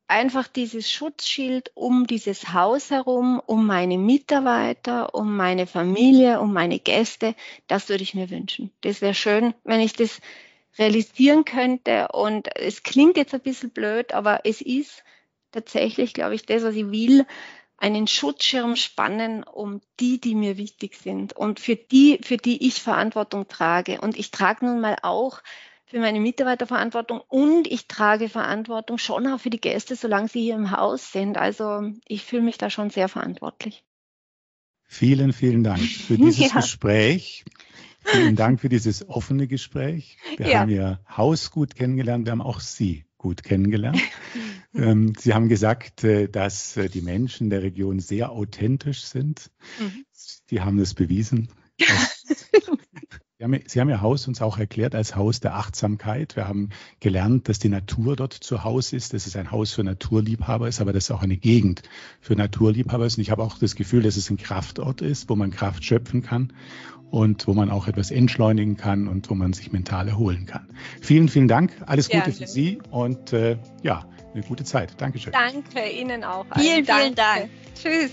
Einfach 0.06 0.46
dieses 0.46 0.92
Schutzschild 0.92 1.72
um 1.74 2.06
dieses 2.06 2.52
Haus 2.52 2.90
herum, 2.90 3.40
um 3.46 3.64
meine 3.64 3.96
Mitarbeiter, 3.96 5.14
um 5.14 5.34
meine 5.34 5.66
Familie, 5.66 6.40
um 6.40 6.52
meine 6.52 6.78
Gäste, 6.78 7.34
das 7.68 7.88
würde 7.88 8.02
ich 8.02 8.12
mir 8.12 8.28
wünschen. 8.28 8.70
Das 8.82 9.00
wäre 9.00 9.14
schön, 9.14 9.54
wenn 9.64 9.80
ich 9.80 9.94
das 9.94 10.20
realisieren 10.78 11.44
könnte. 11.44 12.08
Und 12.12 12.48
es 12.56 12.82
klingt 12.82 13.16
jetzt 13.16 13.34
ein 13.34 13.40
bisschen 13.40 13.70
blöd, 13.70 14.12
aber 14.12 14.40
es 14.44 14.60
ist 14.60 15.04
tatsächlich, 15.52 16.14
glaube 16.14 16.34
ich, 16.34 16.46
das, 16.46 16.62
was 16.62 16.74
ich 16.74 16.90
will, 16.90 17.26
einen 17.78 18.06
Schutzschirm 18.06 18.76
spannen 18.76 19.42
um 19.42 19.80
die, 20.00 20.20
die 20.20 20.34
mir 20.34 20.56
wichtig 20.56 20.96
sind 20.96 21.34
und 21.34 21.60
für 21.60 21.76
die, 21.76 22.18
für 22.22 22.38
die 22.38 22.66
ich 22.66 22.80
Verantwortung 22.82 23.48
trage. 23.48 24.00
Und 24.00 24.18
ich 24.18 24.30
trage 24.30 24.64
nun 24.64 24.80
mal 24.80 24.96
auch 25.02 25.42
für 25.84 26.00
meine 26.00 26.20
Mitarbeiter 26.20 26.66
Verantwortung 26.66 27.20
und 27.28 27.66
ich 27.66 27.86
trage 27.86 28.28
Verantwortung 28.28 28.98
schon 28.98 29.26
auch 29.26 29.38
für 29.38 29.50
die 29.50 29.60
Gäste, 29.60 29.94
solange 29.94 30.28
sie 30.28 30.42
hier 30.42 30.54
im 30.54 30.70
Haus 30.70 31.12
sind. 31.12 31.36
Also 31.38 31.92
ich 32.08 32.24
fühle 32.24 32.42
mich 32.42 32.58
da 32.58 32.70
schon 32.70 32.90
sehr 32.90 33.08
verantwortlich. 33.08 33.84
Vielen, 34.88 35.32
vielen 35.32 35.62
Dank 35.62 35.80
für 35.80 36.16
dieses 36.16 36.38
ja. 36.52 36.60
Gespräch. 36.60 37.44
Vielen 38.06 38.36
Dank 38.36 38.60
für 38.60 38.68
dieses 38.68 39.08
offene 39.08 39.46
Gespräch. 39.46 40.18
Wir 40.36 40.48
ja. 40.48 40.60
haben 40.60 40.70
Ihr 40.70 41.00
Haus 41.08 41.50
gut 41.50 41.74
kennengelernt, 41.74 42.26
wir 42.26 42.32
haben 42.32 42.40
auch 42.40 42.60
Sie 42.60 43.04
gut 43.18 43.42
kennengelernt. 43.42 44.00
ähm, 44.74 45.12
Sie 45.18 45.34
haben 45.34 45.48
gesagt, 45.48 46.04
äh, 46.04 46.28
dass 46.28 46.76
äh, 46.76 46.88
die 46.88 47.02
Menschen 47.02 47.50
der 47.50 47.62
Region 47.62 47.98
sehr 47.98 48.30
authentisch 48.30 49.02
sind. 49.02 49.50
Mhm. 49.80 50.04
Die 50.50 50.60
haben 50.60 50.78
das 50.78 50.94
bewiesen. 50.94 51.48
Sie 53.38 53.44
haben, 53.44 53.60
Sie 53.66 53.80
haben 53.80 53.90
Ihr 53.90 54.00
Haus 54.00 54.26
uns 54.28 54.40
auch 54.40 54.56
erklärt 54.56 54.94
als 54.94 55.14
Haus 55.14 55.40
der 55.40 55.56
Achtsamkeit. 55.56 56.36
Wir 56.36 56.48
haben 56.48 56.70
gelernt, 57.00 57.50
dass 57.50 57.58
die 57.58 57.68
Natur 57.68 58.16
dort 58.16 58.32
zu 58.32 58.64
Hause 58.64 58.96
ist, 58.96 59.12
dass 59.12 59.26
es 59.26 59.36
ein 59.36 59.50
Haus 59.50 59.74
für 59.74 59.84
Naturliebhaber 59.84 60.68
ist, 60.68 60.80
aber 60.80 60.94
dass 60.94 61.04
es 61.04 61.10
auch 61.10 61.22
eine 61.22 61.36
Gegend 61.36 61.82
für 62.20 62.34
Naturliebhaber 62.34 63.04
ist. 63.04 63.18
Und 63.18 63.22
ich 63.22 63.30
habe 63.30 63.42
auch 63.42 63.58
das 63.58 63.74
Gefühl, 63.74 64.02
dass 64.02 64.16
es 64.16 64.30
ein 64.30 64.38
Kraftort 64.38 65.02
ist, 65.02 65.28
wo 65.28 65.36
man 65.36 65.50
Kraft 65.50 65.84
schöpfen 65.84 66.22
kann 66.22 66.54
und 67.10 67.46
wo 67.46 67.54
man 67.54 67.70
auch 67.70 67.88
etwas 67.88 68.10
entschleunigen 68.10 68.76
kann 68.76 69.08
und 69.08 69.28
wo 69.30 69.34
man 69.34 69.52
sich 69.52 69.72
mental 69.72 70.08
erholen 70.08 70.46
kann. 70.46 70.68
Vielen, 71.00 71.28
vielen 71.28 71.48
Dank. 71.48 71.72
Alles 71.86 72.08
Gute 72.08 72.22
Gerne. 72.22 72.34
für 72.34 72.46
Sie 72.46 72.78
und 72.90 73.32
äh, 73.32 73.58
ja, 73.82 74.06
eine 74.34 74.42
gute 74.42 74.64
Zeit. 74.64 75.00
Dankeschön. 75.00 75.32
Danke 75.32 75.88
Ihnen 75.90 76.24
auch. 76.24 76.46
Vielen, 76.56 76.84
vielen 76.84 77.14
Dank. 77.14 77.48
Tschüss. 77.74 78.10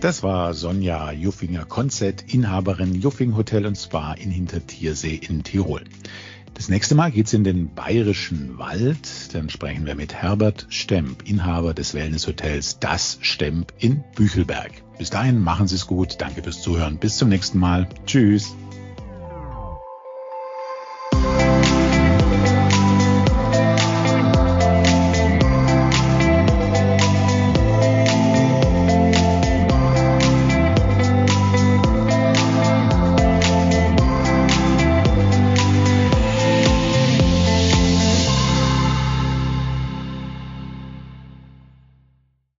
Das 0.00 0.22
war 0.22 0.54
Sonja 0.54 1.12
Juffinger-Konzett, 1.12 2.32
Inhaberin 2.32 2.94
Juffing 2.94 3.36
Hotel 3.36 3.66
und 3.66 3.76
Spa 3.76 4.14
in 4.14 4.30
Hintertiersee 4.30 5.16
in 5.16 5.42
Tirol. 5.42 5.84
Das 6.54 6.68
nächste 6.68 6.94
Mal 6.94 7.10
geht's 7.10 7.32
in 7.32 7.44
den 7.44 7.74
Bayerischen 7.74 8.58
Wald. 8.58 9.34
Dann 9.34 9.48
sprechen 9.48 9.86
wir 9.86 9.94
mit 9.94 10.14
Herbert 10.14 10.66
Stemp, 10.68 11.28
Inhaber 11.28 11.74
des 11.74 11.94
Wellnesshotels 11.94 12.78
Das 12.80 13.18
Stemp 13.22 13.72
in 13.78 14.04
Büchelberg. 14.14 14.70
Bis 14.98 15.10
dahin 15.10 15.40
machen 15.40 15.66
Sie 15.66 15.76
es 15.76 15.86
gut. 15.86 16.16
Danke 16.18 16.42
fürs 16.42 16.60
Zuhören. 16.60 16.98
Bis 16.98 17.16
zum 17.16 17.30
nächsten 17.30 17.58
Mal. 17.58 17.88
Tschüss. 18.04 18.54